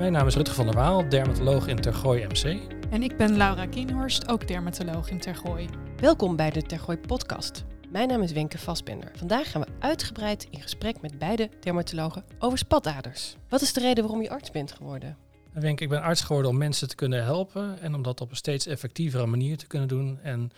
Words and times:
Mijn 0.00 0.12
naam 0.12 0.26
is 0.26 0.34
Rutger 0.34 0.54
van 0.54 0.66
der 0.66 0.74
Waal, 0.74 1.08
dermatoloog 1.08 1.66
in 1.66 1.80
Tergooi 1.80 2.26
MC. 2.26 2.60
En 2.90 3.02
ik 3.02 3.16
ben 3.16 3.36
Laura 3.36 3.66
Kienhorst, 3.66 4.28
ook 4.28 4.48
dermatoloog 4.48 5.10
in 5.10 5.18
Tergooi. 5.18 5.68
Welkom 5.96 6.36
bij 6.36 6.50
de 6.50 6.62
Tergooi 6.62 6.98
podcast. 6.98 7.64
Mijn 7.90 8.08
naam 8.08 8.22
is 8.22 8.32
Wenke 8.32 8.58
Vasbender. 8.58 9.10
Vandaag 9.14 9.50
gaan 9.50 9.60
we 9.60 9.66
uitgebreid 9.78 10.46
in 10.50 10.60
gesprek 10.60 11.00
met 11.00 11.18
beide 11.18 11.48
dermatologen 11.60 12.24
over 12.38 12.58
spataders. 12.58 13.36
Wat 13.48 13.60
is 13.60 13.72
de 13.72 13.80
reden 13.80 14.04
waarom 14.04 14.22
je 14.22 14.30
arts 14.30 14.50
bent 14.50 14.72
geworden? 14.72 15.16
Wenke, 15.52 15.82
ik 15.82 15.88
ben 15.88 16.02
arts 16.02 16.20
geworden 16.20 16.50
om 16.50 16.58
mensen 16.58 16.88
te 16.88 16.94
kunnen 16.94 17.24
helpen 17.24 17.80
en 17.80 17.94
om 17.94 18.02
dat 18.02 18.20
op 18.20 18.30
een 18.30 18.36
steeds 18.36 18.66
effectievere 18.66 19.26
manier 19.26 19.56
te 19.56 19.66
kunnen 19.66 19.88
doen. 19.88 20.18
En 20.22 20.50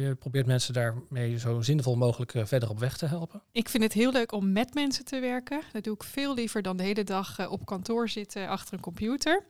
je 0.00 0.14
probeert 0.14 0.46
mensen 0.46 0.74
daarmee 0.74 1.38
zo 1.38 1.60
zinvol 1.60 1.96
mogelijk 1.96 2.34
eh, 2.34 2.44
verder 2.44 2.70
op 2.70 2.78
weg 2.78 2.96
te 2.96 3.06
helpen. 3.06 3.42
Ik 3.52 3.68
vind 3.68 3.82
het 3.82 3.92
heel 3.92 4.12
leuk 4.12 4.32
om 4.32 4.52
met 4.52 4.74
mensen 4.74 5.04
te 5.04 5.20
werken. 5.20 5.62
Dat 5.72 5.84
doe 5.84 5.94
ik 5.94 6.02
veel 6.02 6.34
liever 6.34 6.62
dan 6.62 6.76
de 6.76 6.82
hele 6.82 7.04
dag 7.04 7.38
eh, 7.38 7.52
op 7.52 7.66
kantoor 7.66 8.08
zitten 8.08 8.48
achter 8.48 8.74
een 8.74 8.80
computer. 8.80 9.44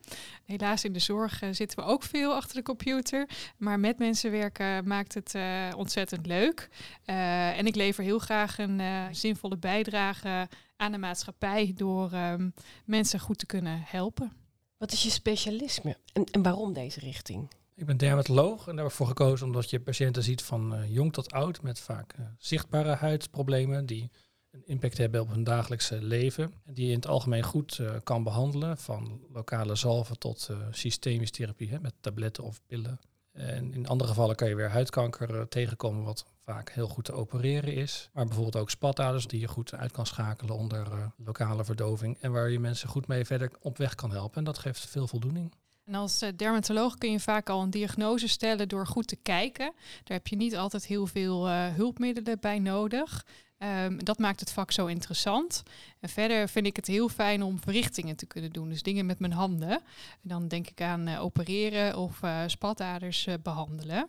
Helaas 0.44 0.84
in 0.84 0.92
de 0.92 0.98
zorg 0.98 1.42
eh, 1.42 1.48
zitten 1.52 1.78
we 1.78 1.84
ook 1.84 2.02
veel 2.02 2.34
achter 2.34 2.56
de 2.56 2.62
computer. 2.62 3.28
Maar 3.56 3.80
met 3.80 3.98
mensen 3.98 4.30
werken 4.30 4.88
maakt 4.88 5.14
het 5.14 5.34
ontzettend 5.76 6.26
leuk. 6.26 6.68
en 7.04 7.66
ik 7.66 7.74
lever 7.74 8.04
heel 8.04 8.18
graag 8.18 8.58
een 8.58 8.80
zinvolle 9.10 9.56
bijdrage 9.56 10.48
aan 10.76 10.92
de 10.92 10.98
maatschappij 10.98 11.72
door 11.76 12.12
ehm, 12.12 12.50
mensen 12.84 13.20
goed 13.20 13.38
te 13.38 13.46
kunnen 13.46 13.82
helpen. 13.86 14.32
Wat 14.76 14.92
is 14.92 15.02
je 15.02 15.10
specialisme 15.10 15.96
en, 16.12 16.24
en 16.24 16.42
waarom 16.42 16.72
deze 16.72 17.00
richting? 17.00 17.48
Ik 17.76 17.86
ben 17.86 17.96
dermatoloog 17.96 18.68
en 18.68 18.76
daar 18.76 18.90
voor 18.90 19.06
gekozen 19.06 19.46
omdat 19.46 19.70
je 19.70 19.80
patiënten 19.80 20.22
ziet 20.22 20.42
van 20.42 20.74
uh, 20.74 20.94
jong 20.94 21.12
tot 21.12 21.32
oud 21.32 21.62
met 21.62 21.80
vaak 21.80 22.14
uh, 22.18 22.26
zichtbare 22.38 22.94
huidproblemen 22.94 23.86
die 23.86 24.10
een 24.50 24.66
impact 24.66 24.98
hebben 24.98 25.20
op 25.20 25.28
hun 25.28 25.44
dagelijkse 25.44 26.02
leven. 26.02 26.52
En 26.64 26.74
die 26.74 26.84
je 26.84 26.90
in 26.90 26.96
het 26.96 27.06
algemeen 27.06 27.42
goed 27.42 27.78
uh, 27.78 27.94
kan 28.02 28.22
behandelen, 28.22 28.78
van 28.78 29.20
lokale 29.32 29.74
zalven 29.74 30.18
tot 30.18 30.50
systemische 30.70 31.34
therapie 31.34 31.68
hè, 31.68 31.80
met 31.80 31.94
tabletten 32.00 32.44
of 32.44 32.60
pillen. 32.66 33.00
En 33.32 33.72
in 33.72 33.86
andere 33.86 34.08
gevallen 34.08 34.36
kan 34.36 34.48
je 34.48 34.54
weer 34.54 34.70
huidkanker 34.70 35.48
tegenkomen, 35.48 36.04
wat 36.04 36.26
vaak 36.44 36.70
heel 36.70 36.88
goed 36.88 37.04
te 37.04 37.12
opereren 37.12 37.74
is. 37.74 38.10
Maar 38.12 38.24
bijvoorbeeld 38.24 38.56
ook 38.56 38.70
spataders 38.70 39.26
die 39.26 39.40
je 39.40 39.48
goed 39.48 39.74
uit 39.74 39.92
kan 39.92 40.06
schakelen 40.06 40.56
onder 40.56 41.12
lokale 41.16 41.64
verdoving. 41.64 42.18
En 42.20 42.32
waar 42.32 42.50
je 42.50 42.60
mensen 42.60 42.88
goed 42.88 43.06
mee 43.06 43.24
verder 43.24 43.50
op 43.60 43.78
weg 43.78 43.94
kan 43.94 44.10
helpen. 44.10 44.38
En 44.38 44.44
dat 44.44 44.58
geeft 44.58 44.86
veel 44.86 45.06
voldoening. 45.06 45.52
En 45.84 45.94
als 45.94 46.22
eh, 46.22 46.28
dermatoloog 46.36 46.98
kun 46.98 47.10
je 47.10 47.20
vaak 47.20 47.48
al 47.48 47.62
een 47.62 47.70
diagnose 47.70 48.28
stellen 48.28 48.68
door 48.68 48.86
goed 48.86 49.06
te 49.06 49.16
kijken. 49.16 49.72
Daar 50.04 50.16
heb 50.16 50.26
je 50.26 50.36
niet 50.36 50.56
altijd 50.56 50.86
heel 50.86 51.06
veel 51.06 51.48
uh, 51.48 51.66
hulpmiddelen 51.74 52.40
bij 52.40 52.58
nodig. 52.58 53.26
Um, 53.58 54.04
dat 54.04 54.18
maakt 54.18 54.40
het 54.40 54.52
vak 54.52 54.72
zo 54.72 54.86
interessant. 54.86 55.62
En 56.00 56.08
verder 56.08 56.48
vind 56.48 56.66
ik 56.66 56.76
het 56.76 56.86
heel 56.86 57.08
fijn 57.08 57.42
om 57.42 57.60
verrichtingen 57.60 58.16
te 58.16 58.26
kunnen 58.26 58.52
doen. 58.52 58.68
Dus 58.68 58.82
dingen 58.82 59.06
met 59.06 59.18
mijn 59.18 59.32
handen. 59.32 59.70
En 59.70 59.80
dan 60.22 60.48
denk 60.48 60.68
ik 60.68 60.80
aan 60.80 61.08
uh, 61.08 61.24
opereren 61.24 61.96
of 61.96 62.20
spataders 62.46 63.28
behandelen. 63.42 64.08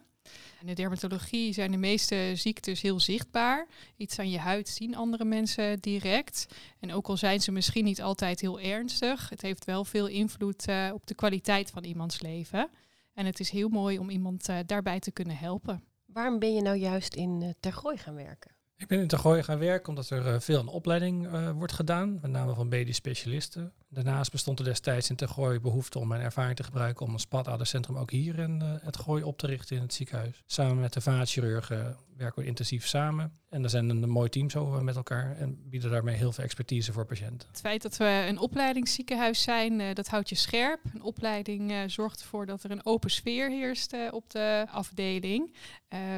In 0.62 0.68
de 0.68 0.74
dermatologie 0.74 1.54
zijn 1.54 1.72
de 1.72 1.78
meeste 1.78 2.32
ziektes 2.36 2.82
heel 2.82 3.00
zichtbaar. 3.00 3.68
Iets 3.96 4.20
aan 4.20 4.30
je 4.30 4.40
huid 4.40 4.68
zien 4.68 4.96
andere 4.96 5.26
mensen 5.26 5.80
direct. 5.80 6.48
En 6.80 6.94
ook 6.94 7.08
al 7.08 7.18
zijn 7.18 7.42
ze 7.42 7.52
misschien 7.52 7.84
niet 7.84 8.02
altijd 8.02 8.42
heel 8.42 8.60
ernstig, 8.60 9.30
het 9.30 9.42
heeft 9.42 9.66
wel 9.66 9.86
veel 9.86 10.08
invloed 10.08 10.68
uh, 10.68 10.90
op 10.94 11.08
de 11.08 11.16
kwaliteit 11.16 11.72
van 11.72 11.84
iemands 11.84 12.22
leven. 12.22 12.70
En 13.14 13.26
het 13.26 13.40
is 13.40 13.50
heel 13.50 13.70
mooi 13.70 14.00
om 14.00 14.10
iemand 14.10 14.50
uh, 14.50 14.58
daarbij 14.66 15.00
te 15.00 15.12
kunnen 15.12 15.38
helpen. 15.38 15.84
Waarom 16.06 16.40
ben 16.40 16.54
je 16.54 16.62
nou 16.62 16.78
juist 16.78 17.14
in 17.16 17.42
uh, 17.42 17.50
Tergooi 17.60 17.98
gaan 17.98 18.16
werken? 18.16 18.52
Ik 18.78 18.88
ben 18.88 19.00
in 19.00 19.08
Tergooi 19.08 19.44
gaan 19.44 19.60
werken 19.60 19.90
omdat 19.90 20.10
er 20.10 20.42
veel 20.42 20.60
aan 20.60 20.68
opleiding 20.68 21.30
wordt 21.54 21.74
gedaan, 21.74 22.20
met 22.22 22.32
name 22.32 22.54
van 22.56 22.68
medisch 22.68 22.96
specialisten. 22.96 23.74
Daarnaast 23.96 24.32
bestond 24.32 24.60
er 24.60 24.66
destijds 24.66 25.10
in 25.10 25.16
Tergooi 25.16 25.60
behoefte 25.60 26.00
om 26.00 26.08
mijn 26.08 26.22
ervaring 26.22 26.56
te 26.56 26.64
gebruiken 26.64 27.06
om 27.06 27.14
een 27.14 27.20
spatadercentrum 27.20 27.98
ook 27.98 28.12
hier 28.12 28.40
in 28.40 28.62
uh, 28.64 28.74
het 28.82 28.98
Gooi 28.98 29.24
op 29.24 29.38
te 29.38 29.48
richten 29.48 29.76
in 29.76 29.82
het 29.82 29.94
ziekenhuis. 29.94 30.44
Samen 30.46 30.80
met 30.80 30.94
de 30.94 31.02
vaatchirurgen 31.02 31.98
werken 32.18 32.42
we 32.42 32.48
intensief 32.48 32.88
samen. 32.88 33.34
En 33.50 33.64
er 33.64 33.70
zijn 33.70 33.90
een 33.90 34.10
mooi 34.10 34.30
team 34.30 34.50
zo 34.50 34.82
met 34.82 34.96
elkaar 34.96 35.38
en 35.38 35.70
bieden 35.70 35.92
daarmee 35.92 36.16
heel 36.16 36.32
veel 36.32 36.44
expertise 36.44 36.94
voor 36.94 37.06
patiënten. 37.06 37.48
Het 37.50 37.60
feit 37.60 37.82
dat 37.82 37.98
we 37.98 38.26
een 38.28 38.38
opleidingsziekenhuis 38.38 39.42
zijn, 39.42 39.80
uh, 39.80 39.94
dat 39.94 40.08
houdt 40.08 40.30
je 40.30 40.36
scherp. 40.36 40.80
Een 40.94 41.02
opleiding 41.02 41.92
zorgt 41.92 42.22
ervoor 42.22 42.46
dat 42.46 42.64
er 42.64 42.72
een 42.72 42.86
open 42.86 43.12
sfeer 43.12 43.50
heerst 43.50 43.96
op 44.12 44.30
de 44.30 44.66
afdeling. 44.72 45.56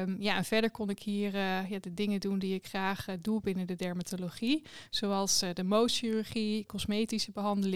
Um, 0.02 0.16
ja, 0.20 0.36
en 0.36 0.44
verder 0.44 0.70
kon 0.70 0.90
ik 0.90 1.02
hier 1.02 1.36
ja, 1.36 1.78
de 1.80 1.94
dingen 1.94 2.20
doen 2.20 2.38
die 2.38 2.54
ik 2.54 2.66
graag 2.66 3.06
doe 3.20 3.40
binnen 3.40 3.66
de 3.66 3.76
dermatologie. 3.76 4.62
Zoals 4.90 5.44
de 5.54 5.64
mooschirurgie, 5.64 6.66
cosmetische 6.66 7.30
behandeling 7.30 7.66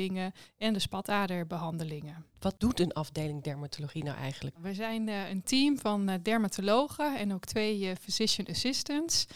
en 0.58 0.72
de 0.72 0.78
spataderbehandelingen. 0.78 2.26
Wat 2.38 2.54
doet 2.58 2.80
een 2.80 2.92
afdeling 2.92 3.42
dermatologie 3.42 4.04
nou 4.04 4.16
eigenlijk? 4.16 4.56
We 4.60 4.74
zijn 4.74 5.08
uh, 5.08 5.28
een 5.28 5.42
team 5.42 5.78
van 5.78 6.10
uh, 6.10 6.14
dermatologen 6.22 7.18
en 7.18 7.34
ook 7.34 7.44
twee 7.44 7.80
uh, 7.80 7.90
physician 8.00 8.46
assistants. 8.46 9.26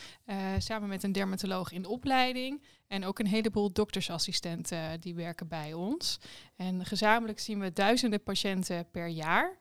samen 0.58 0.88
met 0.88 1.02
een 1.02 1.12
dermatoloog 1.12 1.72
in 1.72 1.82
de 1.82 1.88
opleiding. 1.88 2.62
En 2.88 3.04
ook 3.04 3.18
een 3.18 3.26
heleboel 3.26 3.72
doktersassistenten 3.72 5.00
die 5.00 5.14
werken 5.14 5.48
bij 5.48 5.72
ons. 5.72 6.18
En 6.56 6.84
gezamenlijk 6.84 7.38
zien 7.38 7.60
we 7.60 7.72
duizenden 7.72 8.22
patiënten 8.22 8.90
per 8.90 9.08
jaar. 9.08 9.58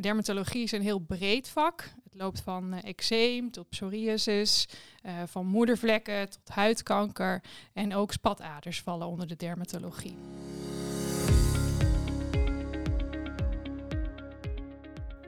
Dermatologie 0.00 0.62
is 0.62 0.72
een 0.72 0.82
heel 0.82 0.98
breed 0.98 1.48
vak. 1.48 1.94
Het 2.16 2.24
loopt 2.24 2.40
van 2.40 2.72
eczeem 2.72 3.50
tot 3.50 3.68
psoriasis, 3.68 4.68
van 5.26 5.46
moedervlekken 5.46 6.30
tot 6.30 6.48
huidkanker. 6.48 7.42
En 7.72 7.94
ook 7.94 8.12
spataders 8.12 8.80
vallen 8.80 9.06
onder 9.06 9.26
de 9.26 9.36
dermatologie. 9.36 10.16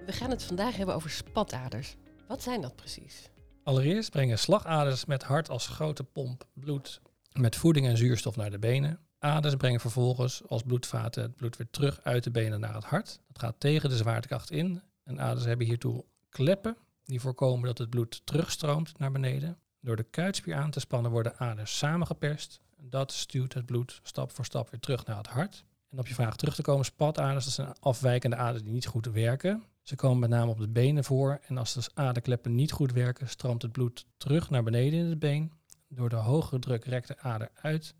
We 0.07 0.13
gaan 0.13 0.31
het 0.31 0.43
vandaag 0.43 0.77
hebben 0.77 0.95
over 0.95 1.11
spataders. 1.11 1.97
Wat 2.27 2.43
zijn 2.43 2.61
dat 2.61 2.77
precies? 2.77 3.29
Allereerst 3.63 4.11
brengen 4.11 4.39
slagaders 4.39 5.05
met 5.05 5.23
hart 5.23 5.51
als 5.51 5.67
grote 5.67 6.05
pomp 6.05 6.49
bloed 6.53 7.01
met 7.33 7.57
voeding 7.57 7.87
en 7.87 7.97
zuurstof 7.97 8.37
naar 8.37 8.51
de 8.51 8.59
benen. 8.59 9.01
Aders 9.19 9.55
brengen 9.55 9.81
vervolgens 9.81 10.43
als 10.47 10.63
bloedvaten 10.63 11.23
het 11.23 11.35
bloed 11.35 11.57
weer 11.57 11.71
terug 11.71 12.01
uit 12.03 12.25
de 12.25 12.31
benen 12.31 12.61
naar 12.61 12.75
het 12.75 12.85
hart. 12.85 13.21
Dat 13.27 13.39
gaat 13.39 13.61
tegen 13.61 13.89
de 13.89 13.97
zwaartekracht 13.97 14.51
in. 14.51 14.83
En 15.05 15.21
aders 15.21 15.45
hebben 15.45 15.67
hiertoe 15.67 16.05
kleppen 16.29 16.77
die 17.05 17.21
voorkomen 17.21 17.67
dat 17.67 17.79
het 17.79 17.91
bloed 17.91 18.21
terugstroomt 18.25 18.99
naar 18.99 19.13
beneden. 19.13 19.59
Door 19.81 19.97
de 19.97 20.03
kuitspier 20.03 20.55
aan 20.55 20.71
te 20.71 20.81
spannen 20.81 21.11
worden 21.11 21.39
aders 21.39 21.79
samengeperst. 21.79 22.61
Dat 22.81 23.13
stuurt 23.13 23.55
het 23.55 23.67
bloed 23.67 24.01
stap 24.03 24.33
voor 24.33 24.45
stap 24.45 24.71
weer 24.71 24.81
terug 24.81 25.07
naar 25.07 25.17
het 25.17 25.27
hart. 25.27 25.65
En 25.91 25.99
op 25.99 26.07
je 26.07 26.15
vraag 26.15 26.37
terug 26.37 26.55
te 26.55 26.63
komen, 26.63 26.85
spataders, 26.85 27.45
dat 27.45 27.55
zijn 27.55 27.79
afwijkende 27.81 28.37
aders 28.37 28.63
die 28.63 28.73
niet 28.73 28.87
goed 28.87 29.07
werken. 29.07 29.63
Ze 29.83 29.97
komen 29.97 30.19
met 30.19 30.31
name 30.31 30.51
op 30.51 30.59
de 30.59 30.69
benen 30.69 31.05
voor 31.05 31.41
en 31.47 31.59
als 31.59 31.75
de 31.75 31.91
aderkleppen 31.95 32.55
niet 32.55 32.73
goed 32.73 32.93
werken, 32.93 33.29
stroomt 33.29 33.63
het 33.63 33.73
bloed 33.73 34.07
terug 34.17 34.51
naar 34.51 34.63
beneden 34.63 34.99
in 34.99 35.07
het 35.07 35.19
been. 35.19 35.53
Door 35.89 36.09
de 36.09 36.17
hogere 36.17 36.59
druk 36.59 36.85
rekt 36.85 37.09
de 37.09 37.19
ader 37.19 37.51
uit. 37.55 37.95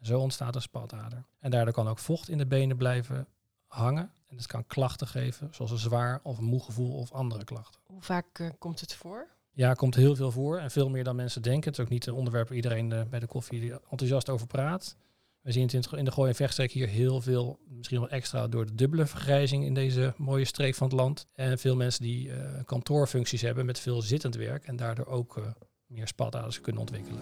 Zo 0.00 0.20
ontstaat 0.20 0.54
een 0.54 0.62
spatader. 0.62 1.24
En 1.38 1.50
daardoor 1.50 1.74
kan 1.74 1.88
ook 1.88 1.98
vocht 1.98 2.28
in 2.28 2.38
de 2.38 2.46
benen 2.46 2.76
blijven 2.76 3.28
hangen. 3.66 4.12
En 4.28 4.36
het 4.36 4.46
kan 4.46 4.66
klachten 4.66 5.06
geven, 5.06 5.48
zoals 5.50 5.70
een 5.70 5.78
zwaar 5.78 6.20
of 6.22 6.38
een 6.38 6.44
moe 6.44 6.62
gevoel 6.62 6.98
of 6.98 7.12
andere 7.12 7.44
klachten. 7.44 7.80
Hoe 7.86 8.02
vaak 8.02 8.38
uh, 8.38 8.48
komt 8.58 8.80
het 8.80 8.94
voor? 8.94 9.26
Ja, 9.50 9.74
komt 9.74 9.94
heel 9.94 10.16
veel 10.16 10.30
voor 10.30 10.58
en 10.58 10.70
veel 10.70 10.88
meer 10.88 11.04
dan 11.04 11.16
mensen 11.16 11.42
denken. 11.42 11.68
Het 11.68 11.78
is 11.78 11.84
ook 11.84 11.90
niet 11.90 12.06
een 12.06 12.14
onderwerp 12.14 12.48
waar 12.48 12.56
iedereen 12.56 12.90
uh, 12.90 13.02
bij 13.10 13.20
de 13.20 13.26
koffie 13.26 13.72
enthousiast 13.90 14.28
over 14.28 14.46
praat. 14.46 14.96
We 15.40 15.52
zien 15.52 15.62
het 15.62 15.92
in 15.92 16.04
de 16.04 16.10
Gooi- 16.10 16.28
en 16.28 16.34
Vechtstreek 16.34 16.72
hier 16.72 16.88
heel 16.88 17.20
veel, 17.20 17.58
misschien 17.68 18.00
wel 18.00 18.08
extra 18.08 18.48
door 18.48 18.66
de 18.66 18.74
dubbele 18.74 19.06
vergrijzing 19.06 19.64
in 19.64 19.74
deze 19.74 20.14
mooie 20.16 20.44
streek 20.44 20.74
van 20.74 20.86
het 20.86 20.96
land. 20.96 21.26
En 21.34 21.58
veel 21.58 21.76
mensen 21.76 22.02
die 22.02 22.28
uh, 22.28 22.34
kantoorfuncties 22.64 23.40
hebben 23.40 23.66
met 23.66 23.78
veel 23.78 24.02
zittend 24.02 24.34
werk 24.34 24.64
en 24.64 24.76
daardoor 24.76 25.06
ook 25.06 25.42
meer 25.86 26.06
spataders 26.06 26.60
kunnen 26.60 26.80
ontwikkelen. 26.80 27.20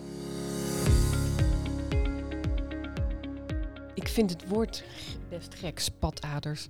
Vind 4.16 4.30
het 4.30 4.48
woord 4.48 4.84
best 5.28 5.54
gek, 5.54 5.78
spataders. 5.78 6.68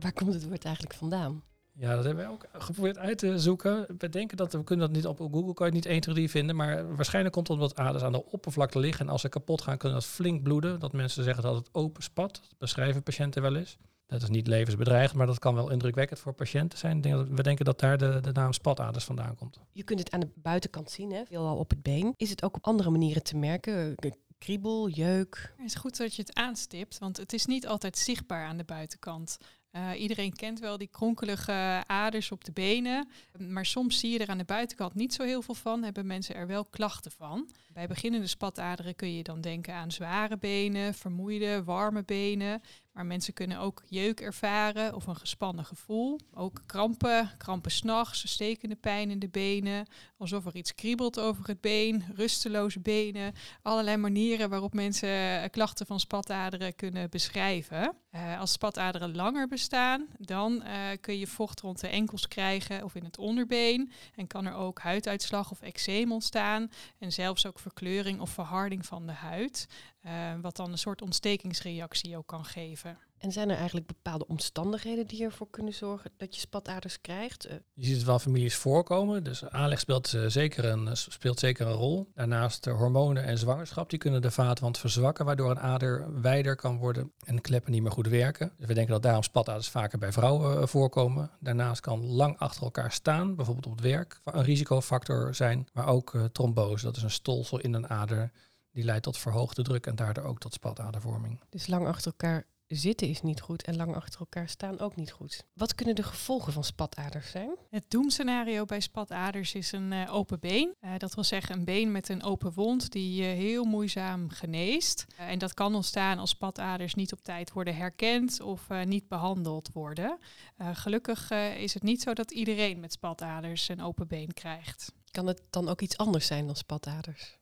Waar 0.00 0.12
komt 0.12 0.34
het 0.34 0.48
woord 0.48 0.64
eigenlijk 0.64 0.94
vandaan? 0.94 1.42
Ja, 1.72 1.94
dat 1.94 2.04
hebben 2.04 2.24
wij 2.24 2.32
ook 2.32 2.46
geprobeerd 2.52 2.98
uit 2.98 3.18
te 3.18 3.38
zoeken. 3.38 3.86
We 3.98 4.08
denken 4.08 4.36
dat 4.36 4.52
we 4.52 4.64
kunnen 4.64 4.86
dat 4.86 4.96
niet 4.96 5.06
op 5.06 5.18
Google 5.18 5.54
kan 5.54 5.66
je 5.66 5.72
niet 5.72 5.86
1, 5.86 6.00
2, 6.00 6.14
3 6.14 6.30
vinden. 6.30 6.56
Maar 6.56 6.96
waarschijnlijk 6.96 7.34
komt 7.34 7.48
het 7.48 7.56
omdat 7.56 7.76
aders 7.76 8.02
aan 8.02 8.12
de 8.12 8.30
oppervlakte 8.30 8.78
liggen. 8.78 9.06
En 9.06 9.12
als 9.12 9.20
ze 9.20 9.28
kapot 9.28 9.62
gaan, 9.62 9.76
kunnen 9.78 9.98
dat 9.98 10.06
flink 10.08 10.42
bloeden. 10.42 10.80
Dat 10.80 10.92
mensen 10.92 11.24
zeggen 11.24 11.42
dat 11.42 11.54
het 11.54 11.68
open 11.72 12.02
spat. 12.02 12.34
Dat 12.34 12.58
beschrijven 12.58 13.02
patiënten 13.02 13.42
wel 13.42 13.56
eens. 13.56 13.78
Dat 14.06 14.22
is 14.22 14.28
niet 14.28 14.46
levensbedreigend, 14.46 15.18
maar 15.18 15.26
dat 15.26 15.38
kan 15.38 15.54
wel 15.54 15.70
indrukwekkend 15.70 16.20
voor 16.20 16.32
patiënten 16.32 16.78
zijn. 16.78 17.02
We 17.34 17.42
denken 17.42 17.64
dat 17.64 17.80
daar 17.80 17.98
de, 17.98 18.20
de 18.20 18.32
naam 18.32 18.52
spataders 18.52 19.04
vandaan 19.04 19.34
komt. 19.34 19.60
Je 19.72 19.82
kunt 19.82 19.98
het 19.98 20.10
aan 20.10 20.20
de 20.20 20.28
buitenkant 20.34 20.90
zien, 20.90 21.12
hè? 21.12 21.24
veelal 21.24 21.56
op 21.56 21.70
het 21.70 21.82
been. 21.82 22.14
Is 22.16 22.30
het 22.30 22.42
ook 22.42 22.56
op 22.56 22.66
andere 22.66 22.90
manieren 22.90 23.22
te 23.22 23.36
merken? 23.36 23.94
Kriebel, 24.38 24.88
jeuk. 24.88 25.54
Het 25.56 25.66
is 25.66 25.74
goed 25.74 25.96
dat 25.96 26.14
je 26.14 26.22
het 26.22 26.34
aanstipt, 26.34 26.98
want 26.98 27.16
het 27.16 27.32
is 27.32 27.46
niet 27.46 27.66
altijd 27.66 27.98
zichtbaar 27.98 28.46
aan 28.46 28.56
de 28.56 28.64
buitenkant. 28.64 29.38
Uh, 29.72 30.00
iedereen 30.00 30.32
kent 30.32 30.60
wel 30.60 30.78
die 30.78 30.88
kronkelige 30.88 31.84
aders 31.86 32.32
op 32.32 32.44
de 32.44 32.52
benen. 32.52 33.08
Maar 33.38 33.66
soms 33.66 33.98
zie 33.98 34.10
je 34.10 34.18
er 34.18 34.28
aan 34.28 34.38
de 34.38 34.44
buitenkant 34.44 34.94
niet 34.94 35.14
zo 35.14 35.22
heel 35.22 35.42
veel 35.42 35.54
van. 35.54 35.82
Hebben 35.82 36.06
mensen 36.06 36.34
er 36.34 36.46
wel 36.46 36.64
klachten 36.64 37.10
van. 37.10 37.50
Bij 37.68 37.86
beginnende 37.86 38.26
spataderen 38.26 38.94
kun 38.94 39.14
je 39.14 39.22
dan 39.22 39.40
denken 39.40 39.74
aan 39.74 39.92
zware 39.92 40.38
benen, 40.38 40.94
vermoeide, 40.94 41.64
warme 41.64 42.04
benen. 42.04 42.62
Maar 42.96 43.06
mensen 43.06 43.34
kunnen 43.34 43.58
ook 43.58 43.82
jeuk 43.88 44.20
ervaren 44.20 44.94
of 44.94 45.06
een 45.06 45.16
gespannen 45.16 45.64
gevoel. 45.64 46.20
Ook 46.34 46.62
krampen, 46.66 47.30
krampen 47.38 47.70
s'nachts, 47.70 48.28
stekende 48.32 48.74
pijn 48.74 49.10
in 49.10 49.18
de 49.18 49.28
benen, 49.28 49.86
alsof 50.18 50.46
er 50.46 50.56
iets 50.56 50.74
kriebelt 50.74 51.20
over 51.20 51.46
het 51.46 51.60
been, 51.60 52.04
rusteloze 52.14 52.80
benen. 52.80 53.34
Allerlei 53.62 53.96
manieren 53.96 54.50
waarop 54.50 54.74
mensen 54.74 55.08
eh, 55.08 55.50
klachten 55.50 55.86
van 55.86 56.00
spataderen 56.00 56.74
kunnen 56.74 57.10
beschrijven. 57.10 57.96
Uh, 58.12 58.40
als 58.40 58.52
spataderen 58.52 59.16
langer 59.16 59.48
bestaan, 59.48 60.06
dan 60.18 60.62
uh, 60.66 60.72
kun 61.00 61.18
je 61.18 61.26
vocht 61.26 61.60
rond 61.60 61.80
de 61.80 61.88
enkels 61.88 62.28
krijgen 62.28 62.84
of 62.84 62.94
in 62.94 63.04
het 63.04 63.18
onderbeen. 63.18 63.92
En 64.14 64.26
kan 64.26 64.46
er 64.46 64.54
ook 64.54 64.78
huiduitslag 64.78 65.50
of 65.50 65.60
eczeem 65.60 66.12
ontstaan. 66.12 66.70
En 66.98 67.12
zelfs 67.12 67.46
ook 67.46 67.58
verkleuring 67.58 68.20
of 68.20 68.30
verharding 68.30 68.86
van 68.86 69.06
de 69.06 69.12
huid. 69.12 69.66
Uh, 70.06 70.12
wat 70.40 70.56
dan 70.56 70.72
een 70.72 70.78
soort 70.78 71.02
ontstekingsreactie 71.02 72.16
ook 72.16 72.26
kan 72.26 72.44
geven. 72.44 72.98
En 73.18 73.32
zijn 73.32 73.50
er 73.50 73.56
eigenlijk 73.56 73.86
bepaalde 73.86 74.26
omstandigheden 74.26 75.06
die 75.06 75.24
ervoor 75.24 75.50
kunnen 75.50 75.72
zorgen 75.72 76.10
dat 76.16 76.34
je 76.34 76.40
spataders 76.40 77.00
krijgt? 77.00 77.46
Uh. 77.46 77.52
Je 77.74 77.84
ziet 77.84 77.96
het 77.96 78.04
wel 78.04 78.18
families 78.18 78.54
voorkomen. 78.54 79.24
Dus 79.24 79.44
aanleg 79.44 79.80
speelt, 79.80 80.12
uh, 80.12 80.26
zeker, 80.26 80.64
een, 80.64 80.96
speelt 80.96 81.38
zeker 81.38 81.66
een 81.66 81.72
rol. 81.72 82.10
Daarnaast 82.14 82.64
de 82.64 82.70
hormonen 82.70 83.24
en 83.24 83.38
zwangerschap 83.38 83.90
die 83.90 83.98
kunnen 83.98 84.22
de 84.22 84.30
vaatwand 84.30 84.78
verzwakken, 84.78 85.24
waardoor 85.24 85.50
een 85.50 85.60
ader 85.60 86.20
wijder 86.20 86.56
kan 86.56 86.78
worden 86.78 87.12
en 87.24 87.40
kleppen 87.40 87.72
niet 87.72 87.82
meer 87.82 87.92
goed 87.92 88.08
werken. 88.08 88.52
Dus 88.56 88.66
we 88.66 88.74
denken 88.74 88.92
dat 88.92 89.02
daarom 89.02 89.22
spataders 89.22 89.68
vaker 89.68 89.98
bij 89.98 90.12
vrouwen 90.12 90.60
uh, 90.60 90.66
voorkomen. 90.66 91.30
Daarnaast 91.40 91.80
kan 91.80 92.04
lang 92.04 92.38
achter 92.38 92.62
elkaar 92.62 92.92
staan, 92.92 93.34
bijvoorbeeld 93.34 93.66
op 93.66 93.72
het 93.72 93.80
werk, 93.80 94.20
een 94.24 94.44
risicofactor 94.44 95.34
zijn. 95.34 95.68
Maar 95.72 95.86
ook 95.86 96.18
trombose, 96.32 96.84
dat 96.84 96.96
is 96.96 97.02
een 97.02 97.10
stolsel 97.10 97.58
in 97.60 97.74
een 97.74 97.88
ader. 97.88 98.32
Die 98.76 98.84
leidt 98.84 99.02
tot 99.02 99.18
verhoogde 99.18 99.62
druk 99.62 99.86
en 99.86 99.96
daardoor 99.96 100.24
ook 100.24 100.38
tot 100.38 100.52
spatadervorming. 100.52 101.40
Dus 101.48 101.66
lang 101.66 101.86
achter 101.86 102.10
elkaar 102.10 102.46
zitten 102.66 103.08
is 103.08 103.22
niet 103.22 103.40
goed 103.40 103.62
en 103.62 103.76
lang 103.76 103.94
achter 103.94 104.20
elkaar 104.20 104.48
staan 104.48 104.78
ook 104.78 104.96
niet 104.96 105.10
goed. 105.10 105.44
Wat 105.52 105.74
kunnen 105.74 105.94
de 105.94 106.02
gevolgen 106.02 106.52
van 106.52 106.64
spataders 106.64 107.30
zijn? 107.30 107.56
Het 107.70 107.84
doemscenario 107.88 108.64
bij 108.64 108.80
spataders 108.80 109.54
is 109.54 109.72
een 109.72 109.92
uh, 109.92 110.14
open 110.14 110.40
been. 110.40 110.74
Uh, 110.80 110.90
dat 110.98 111.14
wil 111.14 111.24
zeggen 111.24 111.56
een 111.56 111.64
been 111.64 111.92
met 111.92 112.08
een 112.08 112.22
open 112.22 112.52
wond 112.52 112.92
die 112.92 113.22
uh, 113.22 113.26
heel 113.26 113.64
moeizaam 113.64 114.30
geneest. 114.30 115.06
en 115.16 115.38
dat 115.38 115.54
kan 115.54 115.74
ontstaan 115.74 116.18
als 116.18 116.30
spataders 116.30 116.94
niet 116.94 117.12
op 117.12 117.22
tijd 117.22 117.52
worden 117.52 117.76
herkend 117.76 118.40
of 118.40 118.68
niet 118.84 119.08
behandeld 119.08 119.72
worden. 119.72 120.18
gelukkig 120.58 121.30
is 121.56 121.74
het 121.74 121.82
niet 121.82 122.02
zo 122.02 122.12
dat 122.12 122.30
iedereen 122.30 122.80
met 122.80 122.92
spataders 122.92 123.68
een 123.68 123.82
open 123.82 124.06
been 124.06 124.32
krijgt. 124.32 124.92
Kan 125.10 125.26
het 125.26 125.42
dan 125.50 125.68
ook 125.68 125.80
iets 125.80 125.96
anders 125.96 126.26
zijn 126.26 126.46
dan 126.46 126.56
spataders? 126.56 127.35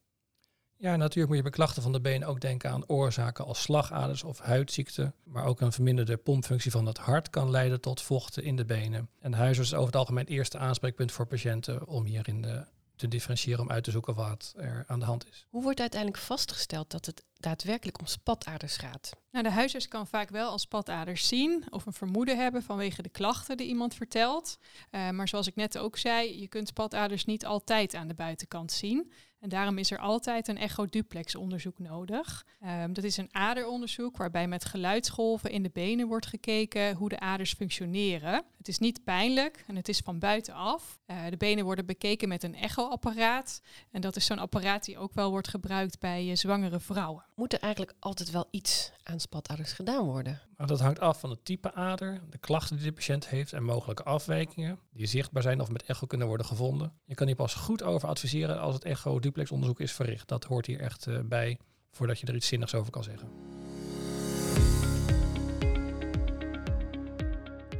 Ja, 0.84 0.96
natuurlijk 0.96 1.28
moet 1.28 1.36
je 1.36 1.42
bij 1.42 1.52
klachten 1.52 1.82
van 1.82 1.92
de 1.92 2.00
benen 2.00 2.28
ook 2.28 2.40
denken 2.40 2.70
aan 2.70 2.88
oorzaken 2.88 3.44
als 3.44 3.62
slagaders 3.62 4.22
of 4.22 4.38
huidziekten. 4.38 5.14
Maar 5.24 5.44
ook 5.44 5.60
een 5.60 5.72
verminderde 5.72 6.16
pompfunctie 6.16 6.70
van 6.70 6.86
het 6.86 6.98
hart 6.98 7.30
kan 7.30 7.50
leiden 7.50 7.80
tot 7.80 8.02
vochten 8.02 8.42
in 8.42 8.56
de 8.56 8.64
benen. 8.64 9.08
En 9.20 9.30
de 9.30 9.36
huisarts 9.36 9.70
is 9.70 9.74
over 9.74 9.86
het 9.86 9.96
algemeen 9.96 10.24
het 10.24 10.32
eerste 10.32 10.58
aanspreekpunt 10.58 11.12
voor 11.12 11.26
patiënten 11.26 11.86
om 11.86 12.04
hierin 12.04 12.40
de, 12.42 12.64
te 12.96 13.08
differentiëren, 13.08 13.60
om 13.60 13.70
uit 13.70 13.84
te 13.84 13.90
zoeken 13.90 14.14
wat 14.14 14.54
er 14.56 14.84
aan 14.86 14.98
de 14.98 15.04
hand 15.04 15.26
is. 15.28 15.46
Hoe 15.50 15.62
wordt 15.62 15.80
uiteindelijk 15.80 16.22
vastgesteld 16.22 16.90
dat 16.90 17.06
het 17.06 17.24
daadwerkelijk 17.44 17.98
om 17.98 18.06
spataders 18.06 18.76
gaat? 18.76 19.10
Nou, 19.30 19.44
de 19.44 19.50
huisarts 19.50 19.88
kan 19.88 20.06
vaak 20.06 20.30
wel 20.30 20.50
als 20.50 20.62
spataders 20.62 21.28
zien 21.28 21.64
of 21.70 21.86
een 21.86 21.92
vermoeden 21.92 22.38
hebben 22.38 22.62
vanwege 22.62 23.02
de 23.02 23.08
klachten 23.08 23.56
die 23.56 23.66
iemand 23.66 23.94
vertelt. 23.94 24.58
Uh, 24.90 25.10
maar 25.10 25.28
zoals 25.28 25.46
ik 25.46 25.54
net 25.54 25.78
ook 25.78 25.96
zei, 25.96 26.40
je 26.40 26.48
kunt 26.48 26.68
spataders 26.68 27.24
niet 27.24 27.46
altijd 27.46 27.94
aan 27.94 28.08
de 28.08 28.14
buitenkant 28.14 28.72
zien. 28.72 29.12
En 29.44 29.50
daarom 29.50 29.78
is 29.78 29.90
er 29.90 29.98
altijd 29.98 30.48
een 30.48 30.58
echoduplex 30.58 31.34
onderzoek 31.34 31.78
nodig. 31.78 32.46
Um, 32.82 32.92
dat 32.92 33.04
is 33.04 33.16
een 33.16 33.34
aderonderzoek 33.34 34.16
waarbij 34.16 34.48
met 34.48 34.64
geluidsgolven 34.64 35.50
in 35.50 35.62
de 35.62 35.70
benen 35.72 36.06
wordt 36.06 36.26
gekeken 36.26 36.94
hoe 36.94 37.08
de 37.08 37.20
aders 37.20 37.52
functioneren. 37.52 38.44
Het 38.56 38.68
is 38.68 38.78
niet 38.78 39.04
pijnlijk 39.04 39.64
en 39.66 39.76
het 39.76 39.88
is 39.88 39.98
van 39.98 40.18
buitenaf. 40.18 41.00
Uh, 41.06 41.16
de 41.30 41.36
benen 41.36 41.64
worden 41.64 41.86
bekeken 41.86 42.28
met 42.28 42.42
een 42.42 42.54
echoapparaat. 42.54 43.60
En 43.90 44.00
dat 44.00 44.16
is 44.16 44.26
zo'n 44.26 44.38
apparaat 44.38 44.84
die 44.84 44.98
ook 44.98 45.12
wel 45.14 45.30
wordt 45.30 45.48
gebruikt 45.48 45.98
bij 45.98 46.26
uh, 46.26 46.36
zwangere 46.36 46.80
vrouwen. 46.80 47.24
Moet 47.34 47.52
er 47.52 47.58
eigenlijk 47.58 47.96
altijd 47.98 48.30
wel 48.30 48.48
iets 48.50 48.92
aan 49.02 49.20
spataders 49.20 49.72
gedaan 49.72 50.04
worden? 50.04 50.40
Nou, 50.56 50.68
dat 50.68 50.80
hangt 50.80 51.00
af 51.00 51.20
van 51.20 51.30
het 51.30 51.44
type 51.44 51.72
ader, 51.72 52.20
de 52.30 52.38
klachten 52.38 52.76
die 52.76 52.86
de 52.86 52.92
patiënt 52.92 53.28
heeft 53.28 53.52
en 53.52 53.64
mogelijke 53.64 54.02
afwijkingen 54.02 54.78
die 54.92 55.06
zichtbaar 55.06 55.42
zijn 55.42 55.60
of 55.60 55.70
met 55.70 55.82
echo 55.82 56.06
kunnen 56.06 56.26
worden 56.26 56.46
gevonden. 56.46 56.92
Je 57.04 57.14
kan 57.14 57.26
hier 57.26 57.36
pas 57.36 57.54
goed 57.54 57.82
over 57.82 58.08
adviseren 58.08 58.60
als 58.60 58.74
het 58.74 58.84
echo-duplex 58.84 59.50
onderzoek 59.50 59.80
is 59.80 59.92
verricht. 59.92 60.28
Dat 60.28 60.44
hoort 60.44 60.66
hier 60.66 60.80
echt 60.80 61.06
uh, 61.06 61.20
bij 61.20 61.58
voordat 61.90 62.18
je 62.18 62.26
er 62.26 62.34
iets 62.34 62.48
zinnigs 62.48 62.74
over 62.74 62.90
kan 62.90 63.04
zeggen. 63.04 63.28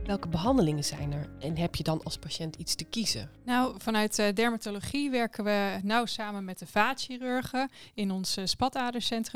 Welke 0.05 0.29
behandelingen 0.29 0.85
zijn 0.85 1.13
er 1.13 1.29
en 1.39 1.57
heb 1.57 1.75
je 1.75 1.83
dan 1.83 2.03
als 2.03 2.19
patiënt 2.19 2.57
iets 2.57 2.75
te 2.75 2.85
kiezen? 2.85 3.31
Nou, 3.45 3.75
vanuit 3.79 4.19
uh, 4.19 4.27
dermatologie 4.35 5.11
werken 5.11 5.45
we 5.45 5.79
nauw 5.83 6.07
samen 6.07 6.45
met 6.45 6.59
de 6.59 6.67
vaatchirurgen 6.67 7.71
in 7.95 8.11
ons 8.11 8.39
uh, 8.39 8.45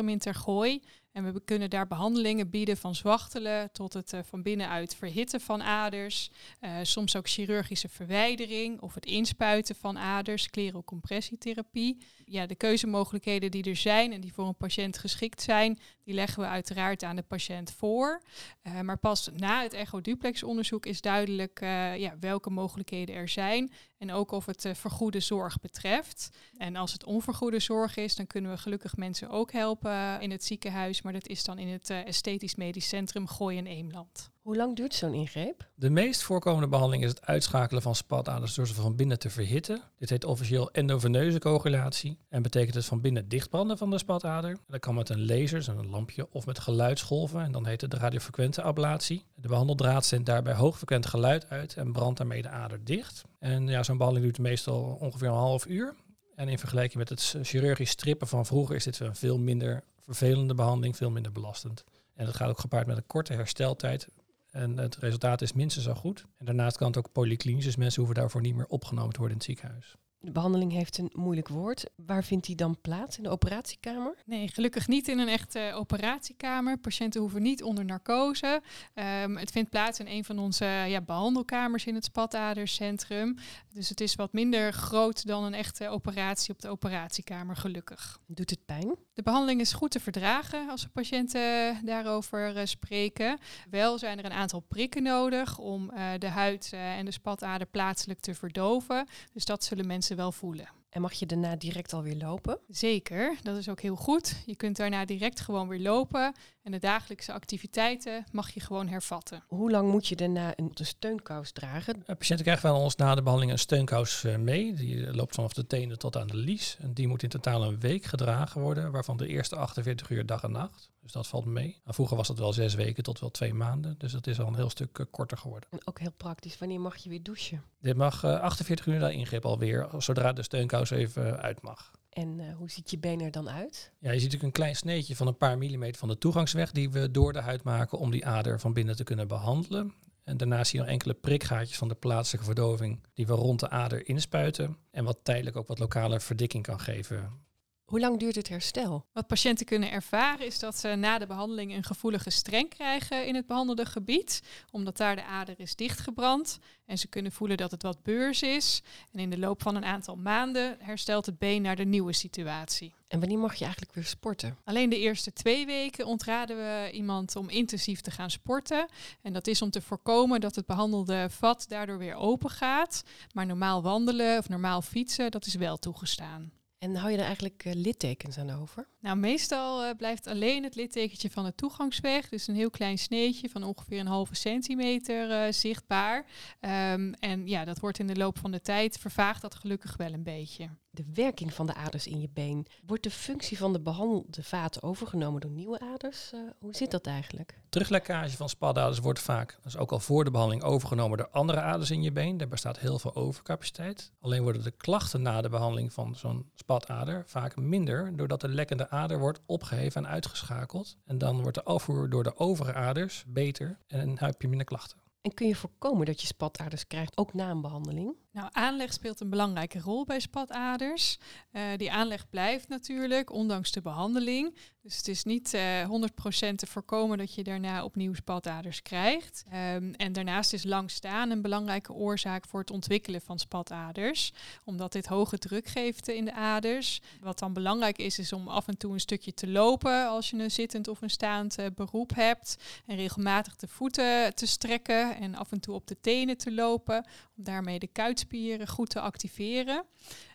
in 0.08 0.18
Tergooi. 0.18 0.82
En 1.18 1.32
we 1.32 1.40
kunnen 1.44 1.70
daar 1.70 1.86
behandelingen 1.86 2.50
bieden 2.50 2.76
van 2.76 2.94
zwachtelen 2.94 3.72
tot 3.72 3.92
het 3.92 4.12
uh, 4.12 4.20
van 4.24 4.42
binnenuit 4.42 4.94
verhitten 4.94 5.40
van 5.40 5.62
aders. 5.62 6.30
Uh, 6.60 6.70
soms 6.82 7.16
ook 7.16 7.28
chirurgische 7.28 7.88
verwijdering 7.88 8.80
of 8.80 8.94
het 8.94 9.06
inspuiten 9.06 9.74
van 9.74 9.98
aders, 9.98 10.50
klerocompressietherapie. 10.50 11.98
Ja, 12.24 12.46
de 12.46 12.54
keuzemogelijkheden 12.54 13.50
die 13.50 13.64
er 13.64 13.76
zijn 13.76 14.12
en 14.12 14.20
die 14.20 14.32
voor 14.32 14.46
een 14.46 14.56
patiënt 14.56 14.98
geschikt 14.98 15.42
zijn, 15.42 15.78
die 16.04 16.14
leggen 16.14 16.42
we 16.42 16.48
uiteraard 16.48 17.02
aan 17.02 17.16
de 17.16 17.22
patiënt 17.22 17.72
voor. 17.72 18.22
Uh, 18.62 18.80
maar 18.80 18.98
pas 18.98 19.28
na 19.36 19.62
het 19.62 19.72
echoduplex 19.72 20.42
onderzoek 20.42 20.86
is 20.86 21.00
duidelijk 21.00 21.60
ja, 21.96 22.16
welke 22.20 22.50
mogelijkheden 22.50 23.14
er 23.14 23.28
zijn. 23.28 23.72
En 23.98 24.12
ook 24.12 24.30
of 24.30 24.46
het 24.46 24.68
vergoede 24.72 25.20
zorg 25.20 25.60
betreft. 25.60 26.30
En 26.56 26.76
als 26.76 26.92
het 26.92 27.04
onvergoede 27.04 27.58
zorg 27.58 27.96
is, 27.96 28.16
dan 28.16 28.26
kunnen 28.26 28.50
we 28.50 28.58
gelukkig 28.58 28.96
mensen 28.96 29.28
ook 29.28 29.52
helpen 29.52 30.20
in 30.20 30.30
het 30.30 30.44
ziekenhuis 30.44 31.02
maar 31.08 31.20
dat 31.20 31.28
is 31.28 31.44
dan 31.44 31.58
in 31.58 31.68
het 31.68 31.90
uh, 31.90 32.06
Esthetisch 32.06 32.54
Medisch 32.54 32.88
Centrum 32.88 33.26
Gooi 33.26 33.58
en 33.58 33.66
Eemland. 33.66 34.30
Hoe 34.42 34.56
lang 34.56 34.76
duurt 34.76 34.94
zo'n 34.94 35.14
ingreep? 35.14 35.68
De 35.74 35.90
meest 35.90 36.22
voorkomende 36.22 36.68
behandeling 36.68 37.04
is 37.04 37.10
het 37.10 37.26
uitschakelen 37.26 37.82
van 37.82 37.94
spataders 37.94 38.54
door 38.54 38.66
ze 38.66 38.74
van 38.74 38.96
binnen 38.96 39.18
te 39.18 39.30
verhitten. 39.30 39.82
Dit 39.98 40.10
heet 40.10 40.24
officieel 40.24 40.70
endoveneuze 40.70 41.38
coagulatie 41.38 42.18
en 42.28 42.42
betekent 42.42 42.74
het 42.74 42.84
van 42.84 43.00
binnen 43.00 43.28
dichtbranden 43.28 43.78
van 43.78 43.90
de 43.90 43.98
spatader. 43.98 44.58
Dat 44.66 44.80
kan 44.80 44.94
met 44.94 45.08
een 45.08 45.26
laser, 45.26 45.68
een 45.68 45.90
lampje, 45.90 46.28
of 46.30 46.46
met 46.46 46.58
geluidsgolven 46.58 47.40
en 47.40 47.52
dan 47.52 47.66
heet 47.66 47.80
het 47.80 47.90
de 47.90 47.98
radiofrequente 47.98 48.62
ablatie. 48.62 49.24
De 49.34 49.48
behandeldraad 49.48 50.04
zendt 50.04 50.26
daarbij 50.26 50.54
hoogfrequent 50.54 51.06
geluid 51.06 51.50
uit 51.50 51.74
en 51.74 51.92
brandt 51.92 52.18
daarmee 52.18 52.42
de 52.42 52.48
ader 52.48 52.84
dicht. 52.84 53.22
En 53.38 53.68
ja, 53.68 53.82
zo'n 53.82 53.98
behandeling 53.98 54.32
duurt 54.32 54.48
meestal 54.48 54.96
ongeveer 55.00 55.28
een 55.28 55.34
half 55.34 55.66
uur. 55.66 55.94
En 56.34 56.48
in 56.48 56.58
vergelijking 56.58 56.98
met 56.98 57.08
het 57.08 57.36
chirurgisch 57.42 57.90
strippen 57.90 58.28
van 58.28 58.46
vroeger 58.46 58.76
is 58.76 58.84
dit 58.84 59.00
een 59.00 59.16
veel 59.16 59.38
minder 59.38 59.84
vervelende 60.14 60.54
behandeling, 60.54 60.96
veel 60.96 61.10
minder 61.10 61.32
belastend. 61.32 61.84
En 62.14 62.26
dat 62.26 62.36
gaat 62.36 62.48
ook 62.48 62.58
gepaard 62.58 62.86
met 62.86 62.96
een 62.96 63.06
korte 63.06 63.32
hersteltijd. 63.32 64.08
En 64.50 64.78
het 64.78 64.96
resultaat 64.96 65.42
is 65.42 65.52
minstens 65.52 65.84
zo 65.84 65.94
goed. 65.94 66.26
En 66.36 66.44
daarnaast 66.44 66.76
kan 66.76 66.86
het 66.86 66.96
ook 66.96 67.12
polyklinisch, 67.12 67.64
dus 67.64 67.76
mensen 67.76 68.02
hoeven 68.02 68.20
daarvoor 68.20 68.40
niet 68.40 68.54
meer 68.54 68.66
opgenomen 68.66 69.12
te 69.12 69.18
worden 69.18 69.38
in 69.38 69.46
het 69.46 69.58
ziekenhuis. 69.58 69.96
De 70.20 70.32
behandeling 70.32 70.72
heeft 70.72 70.98
een 70.98 71.10
moeilijk 71.12 71.48
woord. 71.48 71.84
Waar 71.96 72.24
vindt 72.24 72.46
die 72.46 72.56
dan 72.56 72.80
plaats? 72.80 73.16
In 73.16 73.22
de 73.22 73.28
operatiekamer? 73.28 74.14
Nee, 74.24 74.48
gelukkig 74.48 74.88
niet 74.88 75.08
in 75.08 75.18
een 75.18 75.28
echte 75.28 75.72
operatiekamer. 75.74 76.78
Patiënten 76.78 77.20
hoeven 77.20 77.42
niet 77.42 77.62
onder 77.62 77.84
narcose. 77.84 78.62
Um, 78.94 79.36
het 79.36 79.50
vindt 79.50 79.70
plaats 79.70 79.98
in 79.98 80.06
een 80.06 80.24
van 80.24 80.38
onze 80.38 80.64
ja, 80.64 81.00
behandelkamers 81.00 81.86
in 81.86 81.94
het 81.94 82.04
spatadercentrum. 82.04 83.36
Dus 83.72 83.88
het 83.88 84.00
is 84.00 84.14
wat 84.14 84.32
minder 84.32 84.72
groot 84.72 85.26
dan 85.26 85.44
een 85.44 85.54
echte 85.54 85.88
operatie 85.88 86.52
op 86.52 86.60
de 86.60 86.68
operatiekamer, 86.68 87.56
gelukkig. 87.56 88.20
Doet 88.26 88.50
het 88.50 88.64
pijn? 88.64 88.96
De 89.14 89.22
behandeling 89.22 89.60
is 89.60 89.72
goed 89.72 89.90
te 89.90 90.00
verdragen 90.00 90.68
als 90.68 90.82
de 90.82 90.88
patiënten 90.88 91.84
daarover 91.84 92.56
uh, 92.56 92.64
spreken. 92.64 93.38
Wel 93.70 93.98
zijn 93.98 94.18
er 94.18 94.24
een 94.24 94.32
aantal 94.32 94.60
prikken 94.60 95.02
nodig 95.02 95.58
om 95.58 95.90
uh, 95.90 96.10
de 96.18 96.28
huid 96.28 96.70
uh, 96.74 96.96
en 96.98 97.04
de 97.04 97.10
spatader 97.10 97.66
plaatselijk 97.66 98.20
te 98.20 98.34
verdoven. 98.34 99.06
Dus 99.32 99.44
dat 99.44 99.64
zullen 99.64 99.86
mensen 99.86 100.07
wel 100.14 100.32
voelen. 100.32 100.68
En 100.88 101.00
mag 101.00 101.12
je 101.12 101.26
daarna 101.26 101.56
direct 101.56 101.92
alweer 101.92 102.16
lopen? 102.16 102.58
Zeker, 102.68 103.36
dat 103.42 103.56
is 103.56 103.68
ook 103.68 103.80
heel 103.80 103.96
goed. 103.96 104.42
Je 104.46 104.56
kunt 104.56 104.76
daarna 104.76 105.04
direct 105.04 105.40
gewoon 105.40 105.68
weer 105.68 105.80
lopen. 105.80 106.34
En 106.62 106.72
de 106.72 106.78
dagelijkse 106.78 107.32
activiteiten 107.32 108.24
mag 108.32 108.50
je 108.50 108.60
gewoon 108.60 108.88
hervatten. 108.88 109.44
Hoe 109.46 109.70
lang 109.70 109.90
moet 109.90 110.06
je 110.06 110.16
daarna 110.16 110.52
een, 110.56 110.70
steunkous 110.74 111.52
dragen? 111.52 112.02
De 112.06 112.14
patiënten 112.14 112.44
krijgen 112.46 112.68
van 112.68 112.80
ons 112.80 112.96
na 112.96 113.14
de 113.14 113.22
behandeling 113.22 113.52
een 113.52 113.58
steunkous 113.58 114.24
uh, 114.24 114.36
mee. 114.36 114.74
Die 114.74 115.14
loopt 115.14 115.34
vanaf 115.34 115.52
de 115.52 115.66
tenen 115.66 115.98
tot 115.98 116.16
aan 116.16 116.26
de 116.26 116.36
lies. 116.36 116.76
En 116.80 116.94
die 116.94 117.08
moet 117.08 117.22
in 117.22 117.28
totaal 117.28 117.64
een 117.64 117.80
week 117.80 118.04
gedragen 118.04 118.60
worden, 118.60 118.92
waarvan 118.92 119.16
de 119.16 119.26
eerste 119.26 119.56
48 119.56 120.10
uur 120.10 120.26
dag 120.26 120.42
en 120.42 120.52
nacht. 120.52 120.90
Dus 121.02 121.12
dat 121.12 121.26
valt 121.26 121.44
mee. 121.44 121.80
Maar 121.84 121.94
vroeger 121.94 122.16
was 122.16 122.26
dat 122.26 122.38
wel 122.38 122.52
zes 122.52 122.74
weken 122.74 123.02
tot 123.02 123.20
wel 123.20 123.30
twee 123.30 123.54
maanden. 123.54 123.94
Dus 123.98 124.12
dat 124.12 124.26
is 124.26 124.40
al 124.40 124.46
een 124.46 124.54
heel 124.54 124.70
stuk 124.70 125.06
korter 125.10 125.38
geworden. 125.38 125.68
En 125.70 125.80
ook 125.84 125.98
heel 125.98 126.12
praktisch. 126.16 126.58
Wanneer 126.58 126.80
mag 126.80 126.96
je 126.96 127.08
weer 127.08 127.22
douchen? 127.22 127.62
Dit 127.80 127.96
mag 127.96 128.24
uh, 128.24 128.40
48 128.40 128.86
uur 128.86 128.98
na 128.98 129.08
ingreep 129.08 129.44
alweer, 129.44 129.88
zodra 129.98 130.32
de 130.32 130.42
steunkous 130.42 130.90
even 130.90 131.42
uit 131.42 131.62
mag. 131.62 131.90
En 132.08 132.38
uh, 132.38 132.56
hoe 132.56 132.70
ziet 132.70 132.90
je 132.90 132.98
been 132.98 133.20
er 133.20 133.30
dan 133.30 133.48
uit? 133.48 133.92
Ja, 133.98 134.10
je 134.10 134.18
ziet 134.18 134.32
natuurlijk 134.32 134.42
een 134.42 134.62
klein 134.62 134.76
sneetje 134.76 135.16
van 135.16 135.26
een 135.26 135.36
paar 135.36 135.58
millimeter 135.58 135.98
van 135.98 136.08
de 136.08 136.18
toegangsweg 136.18 136.70
die 136.70 136.90
we 136.90 137.10
door 137.10 137.32
de 137.32 137.40
huid 137.40 137.62
maken 137.62 137.98
om 137.98 138.10
die 138.10 138.26
ader 138.26 138.60
van 138.60 138.72
binnen 138.72 138.96
te 138.96 139.04
kunnen 139.04 139.28
behandelen. 139.28 139.94
En 140.24 140.36
daarnaast 140.36 140.70
zie 140.70 140.78
je 140.78 140.84
nog 140.84 140.94
enkele 140.94 141.14
prikgaatjes 141.14 141.78
van 141.78 141.88
de 141.88 141.94
plaatselijke 141.94 142.46
verdoving 142.46 143.02
die 143.14 143.26
we 143.26 143.32
rond 143.32 143.60
de 143.60 143.70
ader 143.70 144.08
inspuiten. 144.08 144.76
En 144.90 145.04
wat 145.04 145.18
tijdelijk 145.22 145.56
ook 145.56 145.68
wat 145.68 145.78
lokale 145.78 146.20
verdikking 146.20 146.62
kan 146.62 146.80
geven. 146.80 147.46
Hoe 147.88 148.00
lang 148.00 148.18
duurt 148.18 148.34
het 148.34 148.48
herstel? 148.48 149.06
Wat 149.12 149.26
patiënten 149.26 149.66
kunnen 149.66 149.90
ervaren 149.90 150.46
is 150.46 150.58
dat 150.58 150.78
ze 150.78 150.88
na 150.88 151.18
de 151.18 151.26
behandeling 151.26 151.74
een 151.74 151.84
gevoelige 151.84 152.30
streng 152.30 152.68
krijgen 152.68 153.26
in 153.26 153.34
het 153.34 153.46
behandelde 153.46 153.86
gebied, 153.86 154.42
omdat 154.70 154.96
daar 154.96 155.16
de 155.16 155.24
ader 155.24 155.54
is 155.58 155.76
dichtgebrand. 155.76 156.58
En 156.86 156.98
ze 156.98 157.08
kunnen 157.08 157.32
voelen 157.32 157.56
dat 157.56 157.70
het 157.70 157.82
wat 157.82 158.02
beurs 158.02 158.42
is. 158.42 158.82
En 159.12 159.18
in 159.18 159.30
de 159.30 159.38
loop 159.38 159.62
van 159.62 159.74
een 159.74 159.84
aantal 159.84 160.16
maanden 160.16 160.76
herstelt 160.80 161.26
het 161.26 161.38
been 161.38 161.62
naar 161.62 161.76
de 161.76 161.84
nieuwe 161.84 162.12
situatie. 162.12 162.94
En 163.06 163.20
wanneer 163.20 163.38
mag 163.38 163.54
je 163.54 163.64
eigenlijk 163.64 163.94
weer 163.94 164.04
sporten? 164.04 164.56
Alleen 164.64 164.90
de 164.90 164.98
eerste 164.98 165.32
twee 165.32 165.66
weken 165.66 166.06
ontraden 166.06 166.56
we 166.56 166.90
iemand 166.92 167.36
om 167.36 167.48
intensief 167.48 168.00
te 168.00 168.10
gaan 168.10 168.30
sporten. 168.30 168.88
En 169.22 169.32
dat 169.32 169.46
is 169.46 169.62
om 169.62 169.70
te 169.70 169.82
voorkomen 169.82 170.40
dat 170.40 170.54
het 170.54 170.66
behandelde 170.66 171.26
vat 171.30 171.64
daardoor 171.68 171.98
weer 171.98 172.14
open 172.14 172.50
gaat. 172.50 173.02
Maar 173.32 173.46
normaal 173.46 173.82
wandelen 173.82 174.38
of 174.38 174.48
normaal 174.48 174.82
fietsen, 174.82 175.30
dat 175.30 175.46
is 175.46 175.54
wel 175.54 175.76
toegestaan. 175.76 176.57
En 176.78 176.96
hou 176.96 177.10
je 177.10 177.16
er 177.16 177.24
eigenlijk 177.24 177.64
uh, 177.64 177.72
littekens 177.72 178.38
aan 178.38 178.50
over? 178.50 178.88
Nou, 179.00 179.16
meestal 179.16 179.84
uh, 179.84 179.90
blijft 179.96 180.26
alleen 180.26 180.62
het 180.62 180.74
littekentje 180.74 181.30
van 181.30 181.44
de 181.44 181.54
toegangsweg, 181.54 182.28
dus 182.28 182.46
een 182.46 182.54
heel 182.54 182.70
klein 182.70 182.98
sneetje 182.98 183.48
van 183.48 183.62
ongeveer 183.62 184.00
een 184.00 184.06
halve 184.06 184.34
centimeter 184.34 185.30
uh, 185.30 185.52
zichtbaar. 185.52 186.26
Um, 186.60 187.14
en 187.14 187.46
ja, 187.46 187.64
dat 187.64 187.80
wordt 187.80 187.98
in 187.98 188.06
de 188.06 188.16
loop 188.16 188.38
van 188.38 188.50
de 188.50 188.60
tijd 188.60 188.98
vervaagt 188.98 189.42
dat 189.42 189.54
gelukkig 189.54 189.96
wel 189.96 190.12
een 190.12 190.22
beetje 190.22 190.68
de 190.90 191.04
werking 191.14 191.54
van 191.54 191.66
de 191.66 191.74
aders 191.74 192.06
in 192.06 192.20
je 192.20 192.28
been. 192.32 192.66
Wordt 192.86 193.02
de 193.02 193.10
functie 193.10 193.58
van 193.58 193.72
de 193.72 193.80
behandelde 193.80 194.42
vaten 194.42 194.82
overgenomen 194.82 195.40
door 195.40 195.50
nieuwe 195.50 195.80
aders? 195.80 196.30
Uh, 196.34 196.40
hoe 196.58 196.74
zit 196.74 196.90
dat 196.90 197.06
eigenlijk? 197.06 197.58
Teruglekkage 197.68 198.36
van 198.36 198.48
spataders 198.48 198.98
wordt 198.98 199.20
vaak, 199.20 199.58
dus 199.62 199.76
ook 199.76 199.92
al 199.92 200.00
voor 200.00 200.24
de 200.24 200.30
behandeling, 200.30 200.64
overgenomen 200.64 201.18
door 201.18 201.28
andere 201.28 201.60
aders 201.60 201.90
in 201.90 202.02
je 202.02 202.12
been. 202.12 202.36
Daar 202.36 202.48
bestaat 202.48 202.78
heel 202.78 202.98
veel 202.98 203.14
overcapaciteit. 203.14 204.12
Alleen 204.20 204.42
worden 204.42 204.62
de 204.62 204.70
klachten 204.70 205.22
na 205.22 205.40
de 205.40 205.48
behandeling 205.48 205.92
van 205.92 206.16
zo'n 206.16 206.50
spatader 206.54 207.22
vaak 207.26 207.56
minder, 207.56 208.16
doordat 208.16 208.40
de 208.40 208.48
lekkende 208.48 208.90
ader 208.90 209.18
wordt 209.18 209.40
opgeheven 209.46 210.04
en 210.04 210.10
uitgeschakeld. 210.10 210.96
En 211.04 211.18
dan 211.18 211.40
wordt 211.40 211.54
de 211.54 211.64
afvoer 211.64 212.10
door 212.10 212.22
de 212.22 212.36
overige 212.36 212.74
aders 212.74 213.24
beter 213.26 213.78
en 213.86 214.06
dan 214.06 214.16
heb 214.18 214.42
je 214.42 214.48
minder 214.48 214.66
klachten. 214.66 214.98
En 215.20 215.34
kun 215.34 215.46
je 215.46 215.56
voorkomen 215.56 216.06
dat 216.06 216.20
je 216.20 216.26
spataders 216.26 216.86
krijgt, 216.86 217.16
ook 217.16 217.34
na 217.34 217.50
een 217.50 217.60
behandeling? 217.60 218.16
Nou, 218.38 218.50
aanleg 218.52 218.92
speelt 218.92 219.20
een 219.20 219.30
belangrijke 219.30 219.80
rol 219.80 220.04
bij 220.04 220.20
spataders. 220.20 221.18
Uh, 221.52 221.62
die 221.76 221.92
aanleg 221.92 222.28
blijft 222.28 222.68
natuurlijk, 222.68 223.32
ondanks 223.32 223.72
de 223.72 223.80
behandeling. 223.80 224.54
Dus 224.82 224.96
het 224.96 225.08
is 225.08 225.24
niet 225.24 225.54
uh, 225.54 225.80
eh, 225.80 225.90
100% 225.90 226.54
te 226.54 226.66
voorkomen 226.66 227.18
dat 227.18 227.34
je 227.34 227.44
daarna 227.44 227.84
opnieuw 227.84 228.14
spataders 228.14 228.82
krijgt. 228.82 229.44
Um, 229.74 229.94
en 229.94 230.12
daarnaast 230.12 230.52
is 230.52 230.64
lang 230.64 230.90
staan 230.90 231.30
een 231.30 231.42
belangrijke 231.42 231.92
oorzaak 231.92 232.46
voor 232.46 232.60
het 232.60 232.70
ontwikkelen 232.70 233.20
van 233.20 233.38
spataders. 233.38 234.32
Omdat 234.64 234.92
dit 234.92 235.06
hoge 235.06 235.38
druk 235.38 235.66
geeft 235.66 236.08
in 236.08 236.24
de 236.24 236.32
aders. 236.32 237.00
Wat 237.20 237.38
dan 237.38 237.52
belangrijk 237.52 237.98
is, 237.98 238.18
is 238.18 238.32
om 238.32 238.48
af 238.48 238.68
en 238.68 238.76
toe 238.76 238.92
een 238.92 239.00
stukje 239.00 239.34
te 239.34 239.48
lopen 239.48 240.06
als 240.08 240.30
je 240.30 240.36
een 240.36 240.50
zittend 240.50 240.88
of 240.88 241.02
een 241.02 241.10
staand 241.10 241.58
uh, 241.58 241.66
beroep 241.74 242.14
hebt. 242.14 242.56
En 242.86 242.96
regelmatig 242.96 243.56
de 243.56 243.68
voeten 243.68 244.34
te 244.34 244.46
strekken 244.46 245.16
en 245.16 245.34
af 245.34 245.52
en 245.52 245.60
toe 245.60 245.74
op 245.74 245.86
de 245.86 246.00
tenen 246.00 246.36
te 246.36 246.52
lopen. 246.52 247.06
Daarmee 247.40 247.78
de 247.78 247.86
kuit 247.86 248.18
spieren 248.18 248.68
goed 248.68 248.90
te 248.90 249.00
activeren. 249.00 249.84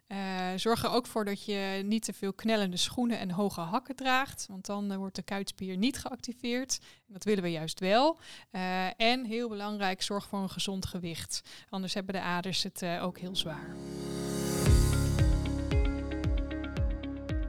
Uh, 0.07 0.47
zorg 0.55 0.83
er 0.83 0.89
ook 0.89 1.07
voor 1.07 1.25
dat 1.25 1.45
je 1.45 1.81
niet 1.85 2.03
te 2.03 2.13
veel 2.13 2.33
knellende 2.33 2.77
schoenen 2.77 3.19
en 3.19 3.31
hoge 3.31 3.61
hakken 3.61 3.95
draagt, 3.95 4.45
want 4.49 4.65
dan 4.65 4.91
uh, 4.91 4.97
wordt 4.97 5.15
de 5.15 5.21
kuitspier 5.21 5.77
niet 5.77 5.97
geactiveerd. 5.97 6.79
Dat 7.07 7.23
willen 7.23 7.43
we 7.43 7.51
juist 7.51 7.79
wel. 7.79 8.19
Uh, 8.51 9.01
en 9.01 9.25
heel 9.25 9.49
belangrijk, 9.49 10.01
zorg 10.01 10.25
voor 10.25 10.39
een 10.39 10.49
gezond 10.49 10.85
gewicht. 10.85 11.41
Anders 11.69 11.93
hebben 11.93 12.13
de 12.13 12.21
aders 12.21 12.63
het 12.63 12.85
ook 12.85 13.17
heel 13.17 13.35
zwaar. 13.35 13.75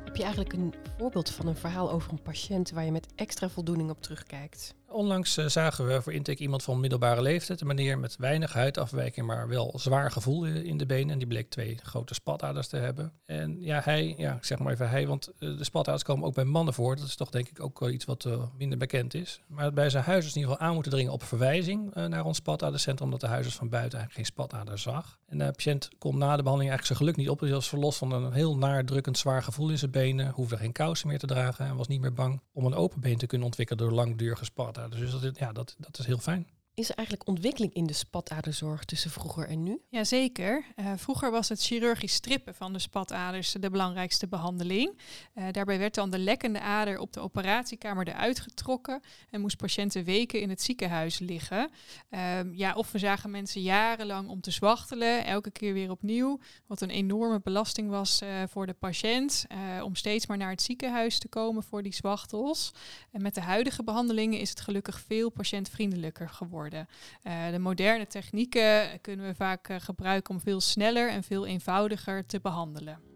Heb 0.04 0.16
je 0.16 0.22
eigenlijk 0.22 0.52
een 0.52 0.74
voorbeeld 0.98 1.30
van 1.30 1.46
een 1.46 1.56
verhaal 1.56 1.90
over 1.90 2.12
een 2.12 2.22
patiënt 2.22 2.70
waar 2.70 2.84
je 2.84 2.92
met 2.92 3.06
extra 3.14 3.48
voldoening 3.48 3.90
op 3.90 4.02
terugkijkt? 4.02 4.74
Onlangs 4.94 5.38
uh, 5.38 5.46
zagen 5.46 5.86
we 5.86 6.02
voor 6.02 6.12
intake 6.12 6.42
iemand 6.42 6.62
van 6.62 6.80
middelbare 6.80 7.22
leeftijd. 7.22 7.60
Een 7.60 7.66
meneer 7.66 7.98
met 7.98 8.16
weinig 8.16 8.52
huidafwijking, 8.52 9.26
maar 9.26 9.48
wel 9.48 9.72
zwaar 9.76 10.10
gevoel 10.10 10.44
in 10.44 10.76
de 10.76 10.86
benen. 10.86 11.10
En 11.10 11.18
die 11.18 11.26
bleek 11.26 11.50
twee 11.50 11.78
grote 11.82 12.14
spataders 12.14 12.68
te 12.68 12.76
hebben. 12.76 13.12
En 13.26 13.56
ja, 13.60 13.80
hij, 13.84 14.14
ja, 14.16 14.34
ik 14.34 14.44
zeg 14.44 14.58
maar 14.58 14.72
even 14.72 14.90
hij, 14.90 15.06
want 15.06 15.28
uh, 15.38 15.58
de 15.58 15.64
spataders 15.64 16.02
komen 16.02 16.26
ook 16.26 16.34
bij 16.34 16.44
mannen 16.44 16.74
voor. 16.74 16.96
Dat 16.96 17.06
is 17.06 17.16
toch 17.16 17.30
denk 17.30 17.48
ik 17.48 17.62
ook 17.62 17.88
iets 17.88 18.04
wat 18.04 18.28
minder 18.56 18.78
bekend 18.78 19.14
is. 19.14 19.40
Maar 19.46 19.72
bij 19.72 19.90
zijn 19.90 20.04
huisarts 20.04 20.34
in 20.34 20.40
ieder 20.40 20.52
geval 20.54 20.68
aan 20.68 20.74
moeten 20.74 20.92
dringen 20.92 21.12
op 21.12 21.22
verwijzing 21.22 21.94
naar 21.94 22.24
ons 22.24 22.36
spatadercentrum. 22.36 23.06
Omdat 23.06 23.20
de 23.20 23.26
huisarts 23.26 23.56
van 23.56 23.68
buiten 23.68 23.98
eigenlijk 23.98 24.28
geen 24.28 24.46
spatader 24.46 24.78
zag. 24.78 25.18
En 25.26 25.38
de 25.38 25.44
patiënt 25.44 25.88
kon 25.98 26.18
na 26.18 26.36
de 26.36 26.42
behandeling 26.42 26.70
eigenlijk 26.70 26.86
zijn 26.86 26.98
geluk 26.98 27.16
niet 27.16 27.28
op. 27.28 27.40
Hij 27.40 27.50
was 27.50 27.68
verlost 27.68 27.98
van 27.98 28.12
een 28.12 28.32
heel 28.32 28.56
naardrukkend 28.56 29.18
zwaar 29.18 29.42
gevoel 29.42 29.70
in 29.70 29.78
zijn 29.78 29.90
benen. 29.90 30.30
Hoefde 30.30 30.56
geen 30.56 30.72
kousen 30.72 31.08
meer 31.08 31.18
te 31.18 31.26
dragen 31.26 31.66
en 31.66 31.76
was 31.76 31.88
niet 31.88 32.00
meer 32.00 32.12
bang 32.12 32.40
om 32.52 32.64
een 32.64 32.74
open 32.74 33.00
been 33.00 33.18
te 33.18 33.26
kunnen 33.26 33.46
ontwikkelen 33.46 33.82
door 33.84 33.92
langdurige 33.92 34.44
spataders. 34.44 34.82
Dus 34.88 35.20
dat, 35.20 35.38
ja, 35.38 35.52
dat, 35.52 35.74
dat 35.78 35.98
is 35.98 36.06
heel 36.06 36.18
fijn. 36.18 36.46
Is 36.76 36.88
er 36.88 36.96
eigenlijk 36.96 37.28
ontwikkeling 37.28 37.74
in 37.74 37.86
de 37.86 37.92
spataderzorg 37.92 38.84
tussen 38.84 39.10
vroeger 39.10 39.48
en 39.48 39.62
nu? 39.62 39.80
Jazeker. 39.88 40.64
Uh, 40.76 40.92
vroeger 40.96 41.30
was 41.30 41.48
het 41.48 41.62
chirurgisch 41.62 42.14
strippen 42.14 42.54
van 42.54 42.72
de 42.72 42.78
spataders 42.78 43.52
de 43.52 43.70
belangrijkste 43.70 44.26
behandeling. 44.26 44.98
Uh, 45.34 45.44
daarbij 45.50 45.78
werd 45.78 45.94
dan 45.94 46.10
de 46.10 46.18
lekkende 46.18 46.60
ader 46.60 46.98
op 46.98 47.12
de 47.12 47.20
operatiekamer 47.20 48.08
eruit 48.08 48.40
getrokken 48.40 49.02
en 49.30 49.40
moest 49.40 49.56
patiënten 49.56 50.04
weken 50.04 50.40
in 50.40 50.48
het 50.48 50.62
ziekenhuis 50.62 51.18
liggen. 51.18 51.70
Uh, 52.10 52.38
ja, 52.52 52.74
of 52.74 52.92
we 52.92 52.98
zagen 52.98 53.30
mensen 53.30 53.62
jarenlang 53.62 54.28
om 54.28 54.40
te 54.40 54.50
zwachtelen, 54.50 55.24
elke 55.24 55.50
keer 55.50 55.72
weer 55.72 55.90
opnieuw, 55.90 56.40
wat 56.66 56.80
een 56.80 56.90
enorme 56.90 57.40
belasting 57.40 57.88
was 57.88 58.22
uh, 58.22 58.42
voor 58.48 58.66
de 58.66 58.74
patiënt 58.74 59.46
om 59.82 59.94
steeds 59.94 60.26
maar 60.26 60.36
naar 60.36 60.50
het 60.50 60.62
ziekenhuis 60.62 61.18
te 61.18 61.28
komen 61.28 61.62
voor 61.62 61.82
die 61.82 61.94
zwachtels. 61.94 62.72
En 63.10 63.22
met 63.22 63.34
de 63.34 63.40
huidige 63.40 63.84
behandelingen 63.84 64.38
is 64.38 64.50
het 64.50 64.60
gelukkig 64.60 65.00
veel 65.00 65.30
patiëntvriendelijker 65.30 66.28
geworden 66.28 66.62
Uh, 66.72 67.50
de 67.50 67.58
moderne 67.58 68.06
technieken 68.06 69.00
kunnen 69.00 69.26
we 69.26 69.34
vaak 69.34 69.68
uh, 69.68 69.76
gebruiken 69.78 70.34
om 70.34 70.40
veel 70.40 70.60
sneller 70.60 71.10
en 71.10 71.22
veel 71.22 71.46
eenvoudiger 71.46 72.26
te 72.26 72.40
behandelen. 72.40 73.13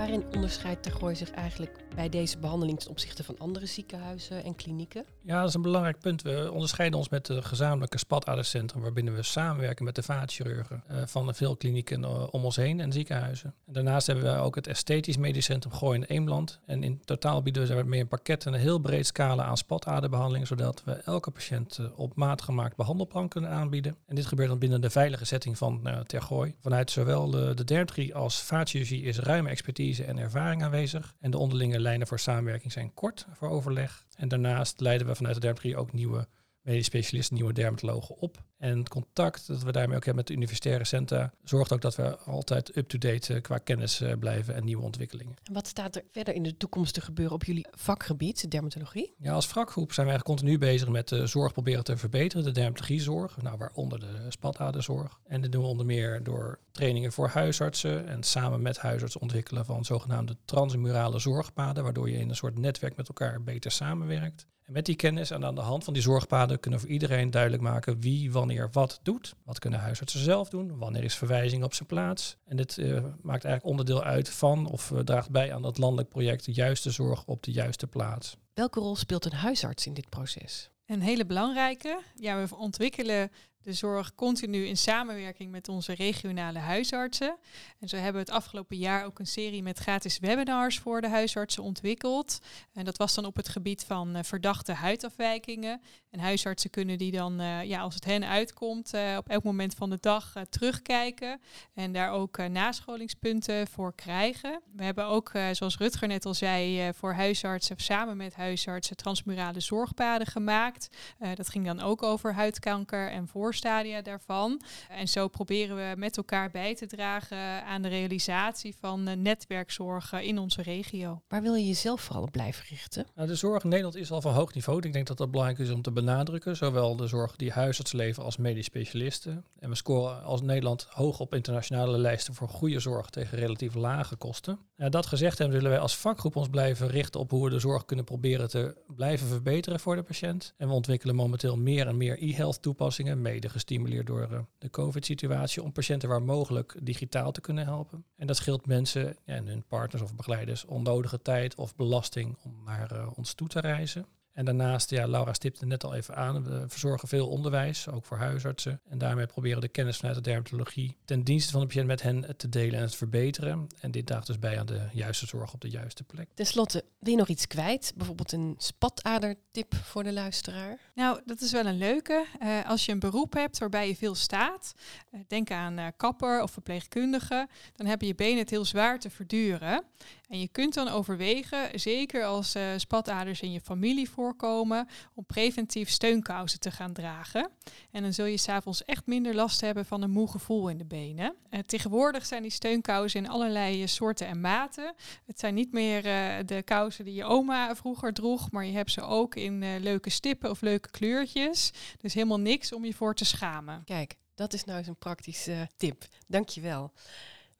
Waarin 0.00 0.24
onderscheidt 0.34 0.84
de 0.84 0.90
Gooi 0.90 1.14
zich 1.16 1.30
eigenlijk 1.30 1.84
bij 1.94 2.08
deze 2.08 2.38
behandeling 2.38 2.80
ten 2.80 2.90
opzichte 2.90 3.24
van 3.24 3.38
andere 3.38 3.66
ziekenhuizen 3.66 4.44
en 4.44 4.54
klinieken? 4.54 5.04
Ja, 5.22 5.40
dat 5.40 5.48
is 5.48 5.54
een 5.54 5.62
belangrijk 5.62 5.98
punt. 5.98 6.22
We 6.22 6.50
onderscheiden 6.52 6.98
ons 6.98 7.08
met 7.08 7.28
het 7.28 7.44
gezamenlijke 7.44 7.98
spatadercentrum, 7.98 8.82
waarbinnen 8.82 9.14
we 9.14 9.22
samenwerken 9.22 9.84
met 9.84 9.94
de 9.94 10.02
vaatchirurgen 10.02 10.82
uh, 10.90 10.96
van 11.06 11.34
veel 11.34 11.56
klinieken 11.56 12.00
uh, 12.00 12.26
om 12.30 12.44
ons 12.44 12.56
heen 12.56 12.80
en 12.80 12.92
ziekenhuizen. 12.92 13.54
En 13.66 13.72
daarnaast 13.72 14.06
hebben 14.06 14.24
we 14.24 14.40
ook 14.40 14.54
het 14.54 14.66
Esthetisch 14.66 15.16
Medisch 15.16 15.44
Centrum 15.44 15.72
Gooi 15.72 15.98
in 15.98 16.04
Eemland. 16.04 16.60
En 16.66 16.82
in 16.82 17.00
totaal 17.04 17.42
bieden 17.42 17.76
we 17.76 17.82
meer 17.82 18.00
een 18.00 18.08
pakket 18.08 18.46
en 18.46 18.52
een 18.52 18.60
heel 18.60 18.78
breed 18.78 19.06
scala 19.06 19.44
aan 19.44 19.56
spataderbehandelingen, 19.56 20.46
zodat 20.46 20.82
we 20.84 20.92
elke 20.92 21.30
patiënt 21.30 21.78
uh, 21.80 21.86
op 21.98 22.16
maat 22.16 22.42
gemaakt 22.42 22.76
behandelplan 22.76 23.28
kunnen 23.28 23.50
aanbieden. 23.50 23.96
En 24.06 24.14
dit 24.14 24.26
gebeurt 24.26 24.48
dan 24.48 24.58
binnen 24.58 24.80
de 24.80 24.90
veilige 24.90 25.24
setting 25.24 25.58
van 25.58 25.88
Tergooi. 26.06 26.54
Vanuit 26.60 26.90
zowel 26.90 27.30
de, 27.30 27.54
de 27.54 27.64
dermatologie 27.64 28.14
als 28.14 28.42
vaatchirurgie 28.42 29.02
is 29.02 29.18
ruime 29.18 29.48
expertise 29.48 29.88
en 29.98 30.18
ervaring 30.18 30.62
aanwezig. 30.62 31.14
En 31.20 31.30
de 31.30 31.38
onderlinge 31.38 31.80
lijnen 31.80 32.06
voor 32.06 32.18
samenwerking 32.18 32.72
zijn 32.72 32.94
kort 32.94 33.26
voor 33.32 33.48
overleg. 33.48 34.06
En 34.16 34.28
daarnaast 34.28 34.80
leiden 34.80 35.06
we 35.06 35.14
vanuit 35.14 35.34
de 35.34 35.40
dermatologie 35.40 35.80
ook 35.80 35.92
nieuwe 35.92 36.28
medisch 36.62 36.86
specialisten, 36.86 37.34
nieuwe 37.34 37.52
dermatologen 37.52 38.16
op. 38.16 38.42
En 38.58 38.78
het 38.78 38.88
contact 38.88 39.46
dat 39.46 39.62
we 39.62 39.72
daarmee 39.72 39.96
ook 39.96 40.04
hebben 40.04 40.24
met 40.24 40.26
de 40.26 40.32
universitaire 40.32 40.84
centra 40.84 41.32
zorgt 41.44 41.72
ook 41.72 41.80
dat 41.80 41.96
we 41.96 42.18
altijd 42.18 42.76
up-to-date 42.76 43.34
eh, 43.34 43.40
qua 43.40 43.58
kennis 43.58 44.00
eh, 44.00 44.12
blijven 44.18 44.54
en 44.54 44.64
nieuwe 44.64 44.82
ontwikkelingen. 44.82 45.36
En 45.42 45.52
wat 45.52 45.66
staat 45.66 45.96
er 45.96 46.04
verder 46.10 46.34
in 46.34 46.42
de 46.42 46.56
toekomst 46.56 46.94
te 46.94 47.00
gebeuren 47.00 47.34
op 47.34 47.44
jullie 47.44 47.66
vakgebied, 47.70 48.50
dermatologie? 48.50 49.14
Ja, 49.18 49.32
als 49.32 49.46
vakgroep 49.46 49.92
zijn 49.92 50.06
wij 50.06 50.18
continu 50.18 50.58
bezig 50.58 50.88
met 50.88 51.08
de 51.08 51.26
zorg 51.26 51.52
proberen 51.52 51.84
te 51.84 51.96
verbeteren, 51.96 52.44
de 52.44 52.52
dermatologiezorg, 52.52 53.42
nou, 53.42 53.58
waaronder 53.58 54.00
de 54.00 54.26
spataderzorg. 54.28 55.20
En 55.26 55.40
dat 55.40 55.52
doen 55.52 55.62
we 55.62 55.68
onder 55.68 55.86
meer 55.86 56.22
door 56.22 56.58
trainingen 56.70 57.12
voor 57.12 57.28
huisartsen 57.28 58.08
en 58.08 58.22
samen 58.22 58.62
met 58.62 58.78
huisartsen 58.78 59.20
ontwikkelen 59.20 59.64
van 59.64 59.84
zogenaamde 59.84 60.36
transmurale 60.44 61.18
zorgpaden, 61.18 61.82
waardoor 61.82 62.10
je 62.10 62.18
in 62.18 62.28
een 62.28 62.36
soort 62.36 62.58
netwerk 62.58 62.96
met 62.96 63.08
elkaar 63.08 63.42
beter 63.42 63.70
samenwerkt. 63.70 64.46
En 64.70 64.76
met 64.76 64.86
die 64.86 64.96
kennis 64.96 65.30
en 65.30 65.44
aan 65.44 65.54
de 65.54 65.60
hand 65.60 65.84
van 65.84 65.92
die 65.92 66.02
zorgpaden 66.02 66.60
kunnen 66.60 66.80
we 66.80 66.86
voor 66.86 66.94
iedereen 66.94 67.30
duidelijk 67.30 67.62
maken 67.62 68.00
wie 68.00 68.32
wanneer 68.32 68.68
wat 68.72 69.00
doet. 69.02 69.34
Wat 69.44 69.58
kunnen 69.58 69.80
huisartsen 69.80 70.20
zelf 70.20 70.48
doen? 70.48 70.78
Wanneer 70.78 71.04
is 71.04 71.14
verwijzing 71.14 71.64
op 71.64 71.74
zijn 71.74 71.88
plaats? 71.88 72.36
En 72.44 72.56
dit 72.56 72.76
uh, 72.76 72.92
maakt 73.22 73.44
eigenlijk 73.44 73.64
onderdeel 73.64 74.02
uit 74.02 74.28
van 74.28 74.66
of 74.66 74.90
uh, 74.90 74.98
draagt 74.98 75.30
bij 75.30 75.54
aan 75.54 75.62
dat 75.62 75.78
landelijk 75.78 76.08
project 76.08 76.44
de 76.44 76.52
juiste 76.52 76.90
zorg 76.90 77.24
op 77.26 77.42
de 77.42 77.52
juiste 77.52 77.86
plaats. 77.86 78.36
Welke 78.54 78.80
rol 78.80 78.96
speelt 78.96 79.24
een 79.24 79.32
huisarts 79.32 79.86
in 79.86 79.94
dit 79.94 80.08
proces? 80.08 80.70
Een 80.86 81.02
hele 81.02 81.26
belangrijke. 81.26 82.02
Ja, 82.14 82.46
we 82.46 82.56
ontwikkelen 82.56 83.30
zorg 83.72 84.14
continu 84.14 84.66
in 84.66 84.76
samenwerking 84.76 85.50
met 85.50 85.68
onze 85.68 85.94
regionale 85.94 86.58
huisartsen. 86.58 87.36
En 87.78 87.88
zo 87.88 87.96
hebben 87.96 88.12
we 88.12 88.18
het 88.18 88.30
afgelopen 88.30 88.76
jaar 88.76 89.04
ook 89.04 89.18
een 89.18 89.26
serie 89.26 89.62
met 89.62 89.78
gratis 89.78 90.18
webinars 90.18 90.78
voor 90.78 91.00
de 91.00 91.08
huisartsen 91.08 91.62
ontwikkeld. 91.62 92.38
En 92.72 92.84
dat 92.84 92.96
was 92.96 93.14
dan 93.14 93.24
op 93.24 93.36
het 93.36 93.48
gebied 93.48 93.84
van 93.84 94.16
uh, 94.16 94.22
verdachte 94.22 94.72
huidafwijkingen. 94.72 95.80
En 96.10 96.20
huisartsen 96.20 96.70
kunnen 96.70 96.98
die 96.98 97.12
dan, 97.12 97.40
uh, 97.40 97.64
ja, 97.64 97.80
als 97.80 97.94
het 97.94 98.04
hen 98.04 98.24
uitkomt, 98.24 98.94
uh, 98.94 99.14
op 99.16 99.28
elk 99.28 99.44
moment 99.44 99.74
van 99.74 99.90
de 99.90 99.98
dag 100.00 100.32
terugkijken. 100.50 101.40
En 101.74 101.92
daar 101.92 102.10
ook 102.10 102.48
nascholingspunten 102.48 103.66
voor 103.66 103.94
krijgen. 103.94 104.60
We 104.76 104.84
hebben 104.84 105.04
ook, 105.04 105.30
zoals 105.52 105.76
Rutger 105.76 106.08
net 106.08 106.26
al 106.26 106.34
zei, 106.34 106.92
voor 106.92 107.12
huisartsen 107.12 107.76
samen 107.78 108.16
met 108.16 108.34
huisartsen 108.34 108.96
transmurale 108.96 109.60
zorgpaden 109.60 110.26
gemaakt. 110.26 110.88
dat 111.34 111.48
ging 111.48 111.66
dan 111.66 111.80
ook 111.80 112.02
over 112.02 112.34
huidkanker 112.34 113.10
en 113.10 113.28
voorstadia 113.60 114.02
daarvan. 114.02 114.60
En 114.88 115.08
zo 115.08 115.28
proberen 115.28 115.76
we 115.76 115.94
met 115.96 116.16
elkaar 116.16 116.50
bij 116.50 116.74
te 116.74 116.86
dragen 116.86 117.64
aan 117.64 117.82
de 117.82 117.88
realisatie 117.88 118.74
van 118.80 119.22
netwerkzorg 119.22 120.12
in 120.12 120.38
onze 120.38 120.62
regio. 120.62 121.22
Waar 121.28 121.42
wil 121.42 121.54
je 121.54 121.66
jezelf 121.66 122.00
vooral 122.00 122.22
op 122.22 122.30
blijven 122.30 122.64
richten? 122.68 123.06
Nou, 123.14 123.28
de 123.28 123.34
zorg 123.34 123.62
in 123.62 123.68
Nederland 123.68 123.96
is 123.96 124.10
al 124.10 124.20
van 124.20 124.34
hoog 124.34 124.54
niveau. 124.54 124.80
Ik 124.82 124.92
denk 124.92 125.06
dat 125.06 125.16
dat 125.16 125.30
belangrijk 125.30 125.60
is 125.60 125.70
om 125.70 125.82
te 125.82 125.92
benadrukken. 125.92 126.56
Zowel 126.56 126.96
de 126.96 127.06
zorg 127.06 127.36
die 127.36 127.50
huisartsen 127.50 127.98
leveren 127.98 128.24
als 128.24 128.36
medisch 128.36 128.64
specialisten. 128.64 129.44
En 129.58 129.68
we 129.68 129.74
scoren 129.74 130.22
als 130.22 130.42
Nederland 130.42 130.86
hoog 130.90 131.20
op 131.20 131.34
internationale 131.34 131.98
lijsten 131.98 132.34
voor 132.34 132.48
goede 132.48 132.80
zorg 132.80 133.10
tegen 133.10 133.38
relatief 133.38 133.74
lage 133.74 134.16
kosten. 134.16 134.58
Nou, 134.76 134.90
dat 134.90 135.06
gezegd 135.06 135.38
hebben, 135.38 135.56
willen 135.56 135.72
wij 135.72 135.80
als 135.80 135.96
vakgroep 135.96 136.36
ons 136.36 136.48
blijven 136.48 136.88
richten 136.88 137.20
op 137.20 137.30
hoe 137.30 137.44
we 137.44 137.50
de 137.50 137.58
zorg 137.58 137.84
kunnen 137.84 138.04
proberen 138.04 138.48
te 138.48 138.76
blijven 138.86 139.26
verbeteren 139.26 139.80
voor 139.80 139.96
de 139.96 140.02
patiënt. 140.02 140.54
En 140.56 140.68
we 140.68 140.74
ontwikkelen 140.74 141.14
momenteel 141.14 141.56
meer 141.56 141.86
en 141.86 141.96
meer 141.96 142.22
e-health 142.22 142.62
toepassingen, 142.62 143.20
gestimuleerd 143.48 144.06
door 144.06 144.28
uh, 144.30 144.38
de 144.58 144.70
COVID-situatie, 144.70 145.62
om 145.62 145.72
patiënten 145.72 146.08
waar 146.08 146.22
mogelijk 146.22 146.76
digitaal 146.82 147.32
te 147.32 147.40
kunnen 147.40 147.64
helpen. 147.64 148.04
En 148.16 148.26
dat 148.26 148.36
scheelt 148.36 148.66
mensen 148.66 149.16
en 149.24 149.46
hun 149.46 149.64
partners 149.68 150.02
of 150.02 150.14
begeleiders 150.14 150.64
onnodige 150.64 151.22
tijd 151.22 151.54
of 151.54 151.76
belasting 151.76 152.36
om 152.42 152.62
naar 152.64 152.92
uh, 152.92 153.08
ons 153.14 153.34
toe 153.34 153.48
te 153.48 153.60
reizen. 153.60 154.06
En 154.32 154.44
daarnaast, 154.44 154.90
ja, 154.90 155.06
Laura 155.06 155.32
stipte 155.32 155.66
net 155.66 155.84
al 155.84 155.94
even 155.94 156.16
aan, 156.16 156.44
we 156.44 156.64
verzorgen 156.68 157.08
veel 157.08 157.28
onderwijs, 157.28 157.88
ook 157.88 158.04
voor 158.04 158.16
huisartsen. 158.16 158.80
En 158.88 158.98
daarmee 158.98 159.26
proberen 159.26 159.60
de 159.60 159.68
kennis 159.68 159.96
vanuit 159.96 160.16
de 160.16 160.22
dermatologie 160.22 160.96
ten 161.04 161.24
dienste 161.24 161.52
van 161.52 161.60
de 161.60 161.66
patiënt 161.66 161.86
met 161.86 162.02
hen 162.02 162.36
te 162.36 162.48
delen 162.48 162.74
en 162.74 162.84
het 162.84 162.94
verbeteren. 162.94 163.66
En 163.80 163.90
dit 163.90 164.06
draagt 164.06 164.26
dus 164.26 164.38
bij 164.38 164.58
aan 164.58 164.66
de 164.66 164.88
juiste 164.92 165.26
zorg 165.26 165.52
op 165.52 165.60
de 165.60 165.70
juiste 165.70 166.04
plek. 166.04 166.28
Ten 166.34 166.46
slotte, 166.46 166.84
wil 166.98 167.12
je 167.12 167.18
nog 167.18 167.28
iets 167.28 167.46
kwijt? 167.46 167.92
Bijvoorbeeld 167.96 168.32
een 168.32 168.54
spatadertip 168.58 169.74
voor 169.74 170.02
de 170.02 170.12
luisteraar? 170.12 170.78
Nou, 170.94 171.20
dat 171.24 171.40
is 171.40 171.52
wel 171.52 171.66
een 171.66 171.78
leuke. 171.78 172.24
Uh, 172.42 172.68
als 172.68 172.86
je 172.86 172.92
een 172.92 172.98
beroep 172.98 173.32
hebt 173.32 173.58
waarbij 173.58 173.88
je 173.88 173.96
veel 173.96 174.14
staat, 174.14 174.72
uh, 175.12 175.20
denk 175.28 175.50
aan 175.50 175.78
uh, 175.78 175.86
kapper 175.96 176.42
of 176.42 176.50
verpleegkundige, 176.50 177.48
dan 177.76 177.86
hebben 177.86 178.06
je 178.06 178.14
benen 178.14 178.38
het 178.38 178.50
heel 178.50 178.64
zwaar 178.64 178.98
te 178.98 179.10
verduren. 179.10 179.84
En 180.30 180.40
je 180.40 180.48
kunt 180.48 180.74
dan 180.74 180.88
overwegen, 180.88 181.80
zeker 181.80 182.24
als 182.24 182.56
uh, 182.56 182.62
spataders 182.76 183.40
in 183.40 183.52
je 183.52 183.60
familie 183.60 184.10
voorkomen, 184.10 184.88
om 185.14 185.24
preventief 185.26 185.88
steunkousen 185.88 186.60
te 186.60 186.70
gaan 186.70 186.92
dragen. 186.92 187.50
En 187.90 188.02
dan 188.02 188.12
zul 188.12 188.24
je 188.24 188.36
s'avonds 188.36 188.84
echt 188.84 189.06
minder 189.06 189.34
last 189.34 189.60
hebben 189.60 189.84
van 189.84 190.02
een 190.02 190.10
moe 190.10 190.28
gevoel 190.28 190.68
in 190.68 190.78
de 190.78 190.84
benen. 190.84 191.34
Uh, 191.50 191.60
tegenwoordig 191.60 192.26
zijn 192.26 192.42
die 192.42 192.50
steunkousen 192.50 193.24
in 193.24 193.30
allerlei 193.30 193.88
soorten 193.88 194.26
en 194.26 194.40
maten. 194.40 194.94
Het 195.26 195.40
zijn 195.40 195.54
niet 195.54 195.72
meer 195.72 196.02
de 196.46 196.62
kousen 196.64 197.04
die 197.04 197.14
je 197.14 197.24
oma 197.24 197.76
vroeger 197.76 198.12
droeg, 198.12 198.50
maar 198.50 198.66
je 198.66 198.72
hebt 198.72 198.90
ze 198.90 199.00
ook 199.00 199.34
in 199.34 199.80
leuke 199.80 200.10
stippen 200.10 200.50
of 200.50 200.60
leuke 200.60 200.90
kleurtjes. 200.90 201.72
Dus 202.00 202.14
helemaal 202.14 202.40
niks 202.40 202.72
om 202.72 202.84
je 202.84 202.94
voor 202.94 203.14
te 203.14 203.24
schamen. 203.24 203.82
Kijk, 203.84 204.16
dat 204.34 204.52
is 204.52 204.64
nou 204.64 204.78
eens 204.78 204.88
een 204.88 204.98
praktische 204.98 205.68
tip. 205.76 206.04
Dankjewel. 206.26 206.92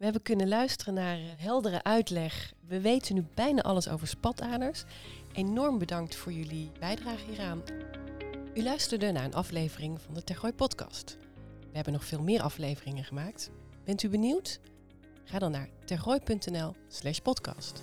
We 0.00 0.06
hebben 0.06 0.24
kunnen 0.24 0.48
luisteren 0.48 0.94
naar 0.94 1.18
heldere 1.36 1.82
uitleg. 1.82 2.52
We 2.66 2.80
weten 2.80 3.14
nu 3.14 3.24
bijna 3.34 3.62
alles 3.62 3.88
over 3.88 4.06
spataders. 4.06 4.84
Enorm 5.32 5.78
bedankt 5.78 6.16
voor 6.16 6.32
jullie 6.32 6.70
bijdrage 6.78 7.24
hieraan. 7.24 7.62
U 8.54 8.62
luisterde 8.62 9.12
naar 9.12 9.24
een 9.24 9.34
aflevering 9.34 10.00
van 10.00 10.14
de 10.14 10.24
Tergooi 10.24 10.52
podcast. 10.52 11.16
We 11.60 11.72
hebben 11.72 11.92
nog 11.92 12.04
veel 12.04 12.22
meer 12.22 12.42
afleveringen 12.42 13.04
gemaakt. 13.04 13.50
Bent 13.84 14.02
u 14.02 14.08
benieuwd? 14.08 14.60
Ga 15.24 15.38
dan 15.38 15.50
naar 15.50 15.68
tergooi.nl 15.84 16.74
slash 16.88 17.18
podcast. 17.18 17.82